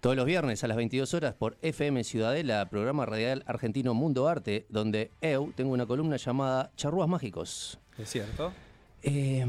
todos 0.00 0.14
los 0.14 0.24
viernes 0.24 0.62
a 0.62 0.68
las 0.68 0.76
22 0.76 1.14
horas 1.14 1.34
por 1.34 1.56
FM 1.62 2.04
Ciudadela, 2.04 2.64
programa 2.68 3.06
radial 3.06 3.42
argentino 3.46 3.92
Mundo 3.92 4.28
Arte, 4.28 4.66
donde 4.68 5.10
eu 5.20 5.52
tengo 5.56 5.72
una 5.72 5.86
columna 5.86 6.16
llamada 6.16 6.70
Charrúas 6.76 7.08
Mágicos. 7.08 7.80
Es 7.98 8.08
cierto. 8.10 8.52
Eh, 9.02 9.44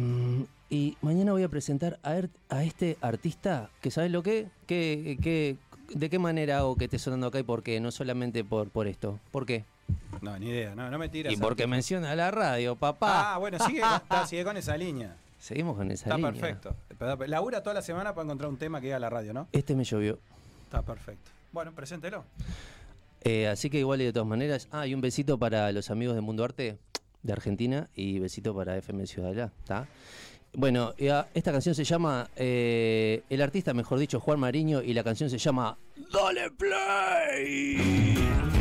y 0.70 0.98
mañana 1.02 1.32
voy 1.32 1.44
a 1.44 1.50
presentar 1.50 2.00
a, 2.04 2.16
er- 2.18 2.30
a 2.50 2.64
este 2.64 2.98
artista 3.02 3.70
que, 3.82 3.90
¿sabes 3.92 4.12
lo 4.12 4.22
que? 4.24 4.48
¿Qué, 4.68 5.18
qué- 5.22 5.56
de 5.96 6.10
qué 6.10 6.20
manera 6.20 6.58
hago 6.60 6.76
que 6.76 6.86
esté 6.86 7.00
sonando 7.00 7.28
acá 7.28 7.40
y 7.40 7.44
por 7.44 7.64
qué? 7.64 7.80
No 7.80 7.92
solamente 7.92 8.44
por, 8.44 8.70
por 8.70 8.88
esto. 8.88 9.20
¿Por 9.32 9.46
qué? 9.46 9.64
No, 10.22 10.38
ni 10.38 10.50
idea. 10.50 10.76
No, 10.76 10.90
no 10.92 10.98
me 11.00 11.08
tiras. 11.08 11.32
Y 11.32 11.38
porque 11.38 11.66
menciona 11.66 12.14
la 12.16 12.30
radio, 12.30 12.76
papá. 12.76 13.34
Ah, 13.36 13.38
bueno, 13.38 13.58
sigue, 13.66 13.80
está- 13.82 14.28
sigue 14.28 14.44
con 14.44 14.58
esa 14.58 14.76
línea. 14.76 15.16
Seguimos 15.40 15.78
con 15.78 15.90
esa 15.92 16.06
Está 16.10 16.18
línea. 16.18 16.32
perfecto. 16.34 16.76
Labura 17.28 17.64
toda 17.64 17.76
la 17.76 17.82
semana 17.82 18.14
para 18.14 18.26
encontrar 18.26 18.50
un 18.50 18.58
tema 18.58 18.82
que 18.82 18.88
diga 18.88 19.00
la 19.00 19.10
radio, 19.10 19.34
¿no? 19.34 19.48
Este 19.54 19.76
me 19.76 19.86
llovió. 19.86 20.20
Está 20.64 20.82
perfecto. 20.82 21.32
Bueno, 21.54 21.72
preséntelo. 21.74 22.26
Eh, 23.22 23.48
así 23.48 23.70
que 23.70 23.80
igual 23.80 24.02
y 24.02 24.06
de 24.06 24.14
todas 24.14 24.28
maneras. 24.28 24.68
Ah, 24.72 24.86
y 24.88 24.94
un 24.94 25.00
besito 25.02 25.38
para 25.38 25.72
los 25.72 25.90
amigos 25.92 26.16
de 26.16 26.22
Mundo 26.22 26.44
Arte 26.44 26.78
de 27.28 27.34
Argentina 27.34 27.88
y 27.96 28.18
besito 28.18 28.56
para 28.56 28.76
FM 28.78 29.06
Ciudadela, 29.06 29.52
¿está? 29.60 29.88
Bueno, 30.54 30.94
esta 30.98 31.52
canción 31.52 31.76
se 31.76 31.84
llama, 31.84 32.28
eh, 32.36 33.22
el 33.30 33.42
artista, 33.42 33.76
mejor 33.76 34.00
dicho, 34.00 34.20
Juan 34.20 34.40
Mariño, 34.40 34.82
y 34.82 34.94
la 34.94 35.04
canción 35.04 35.30
se 35.30 35.38
llama 35.38 35.78
Dale 36.12 36.50
Play. 36.52 38.57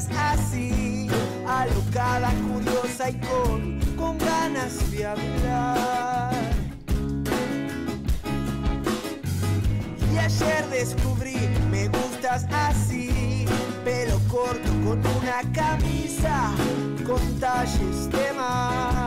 estás 0.00 0.40
así, 0.40 1.08
alocada, 1.46 2.32
curiosa 2.48 3.10
y 3.10 3.20
con, 3.20 3.78
con 3.96 4.16
ganas 4.18 4.90
de 4.90 5.06
hablar. 5.06 6.32
Y 10.12 10.18
ayer 10.18 10.66
descubrí, 10.70 11.36
me 11.70 11.88
gustas 11.88 12.46
así, 12.50 13.44
pelo 13.84 14.18
corto 14.30 14.70
con 14.84 14.98
una 15.18 15.42
camisa, 15.52 16.50
con 17.06 17.38
talles 17.38 18.10
de 18.10 18.32
mar. 18.32 18.99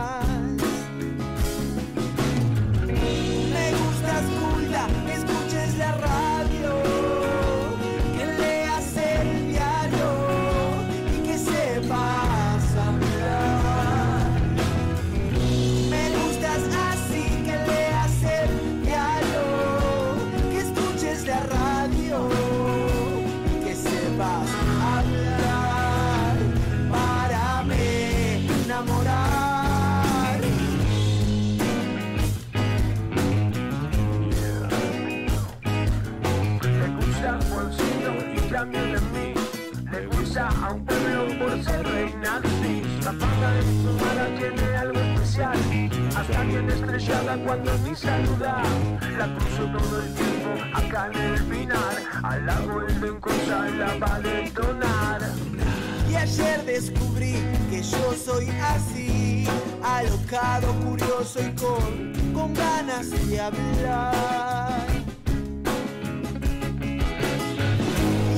ganas 63.10 63.28
de 63.28 63.40
hablar. 63.40 64.86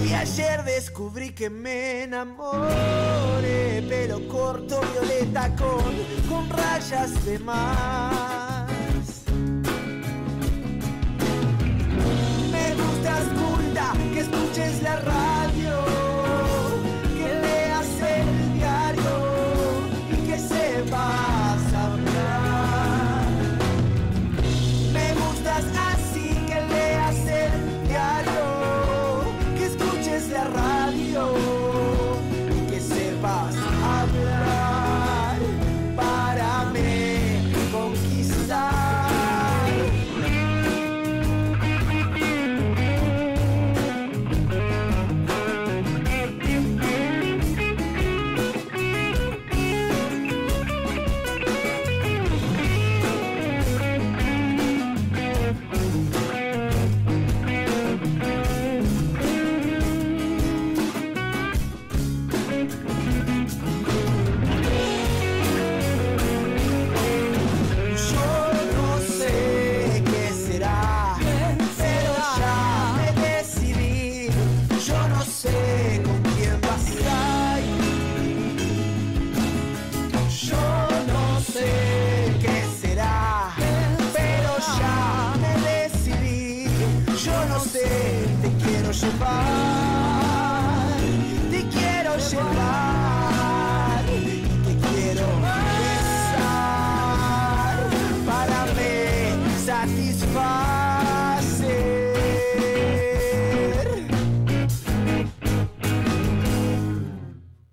Y 0.05 0.12
ayer 0.12 0.64
descubrí 0.64 1.31
que 1.31 1.50
me 1.50 2.05
enamoré, 2.05 3.85
pero 3.88 4.26
corto 4.29 4.81
violeta 4.92 5.55
con, 5.57 5.94
con 6.29 6.48
rayas 6.50 7.24
de 7.24 7.38
mar. 7.38 8.26